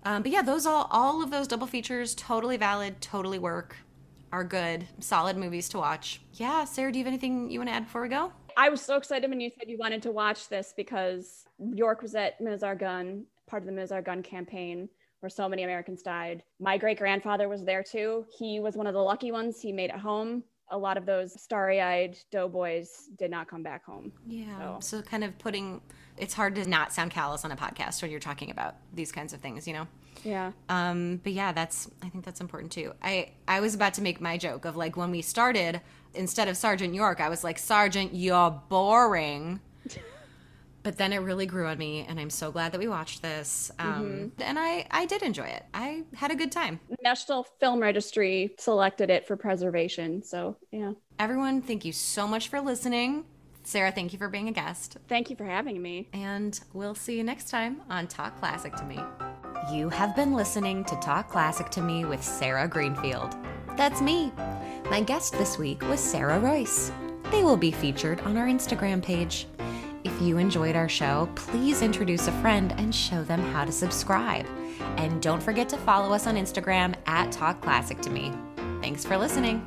[0.05, 3.77] Um, but yeah, those all all of those double features totally valid, totally work,
[4.33, 6.23] are good, solid movies to watch.
[6.35, 8.33] Yeah, Sarah, do you have anything you want to add before we go?
[8.57, 12.15] I was so excited when you said you wanted to watch this because York was
[12.15, 14.89] at Argonne part of the Meuse Argonne campaign
[15.21, 16.43] where so many Americans died.
[16.59, 18.25] My great grandfather was there too.
[18.39, 19.61] He was one of the lucky ones.
[19.61, 20.43] He made it home.
[20.71, 24.13] A lot of those starry eyed doughboys did not come back home.
[24.27, 24.79] Yeah.
[24.79, 24.99] So.
[24.99, 25.81] so, kind of putting
[26.17, 29.33] it's hard to not sound callous on a podcast when you're talking about these kinds
[29.33, 29.89] of things, you know?
[30.23, 30.53] Yeah.
[30.69, 32.93] Um, but yeah, that's I think that's important too.
[33.03, 35.81] I I was about to make my joke of like when we started,
[36.15, 39.61] instead of Sergeant York, I was like, Sergeant, you're boring
[40.83, 43.71] but then it really grew on me and i'm so glad that we watched this
[43.79, 44.43] um, mm-hmm.
[44.43, 49.11] and i i did enjoy it i had a good time national film registry selected
[49.11, 53.25] it for preservation so yeah everyone thank you so much for listening
[53.63, 57.17] sarah thank you for being a guest thank you for having me and we'll see
[57.17, 58.99] you next time on talk classic to me
[59.71, 63.37] You have been listening to Talk Classic to Me with Sarah Greenfield.
[63.77, 64.33] That's me.
[64.91, 66.91] My guest this week was Sarah Royce.
[67.31, 69.47] They will be featured on our Instagram page.
[70.03, 74.47] If you enjoyed our show, please introduce a friend and show them how to subscribe.
[74.97, 78.33] And don't forget to follow us on Instagram at Talk Classic to Me.
[78.81, 79.67] Thanks for listening.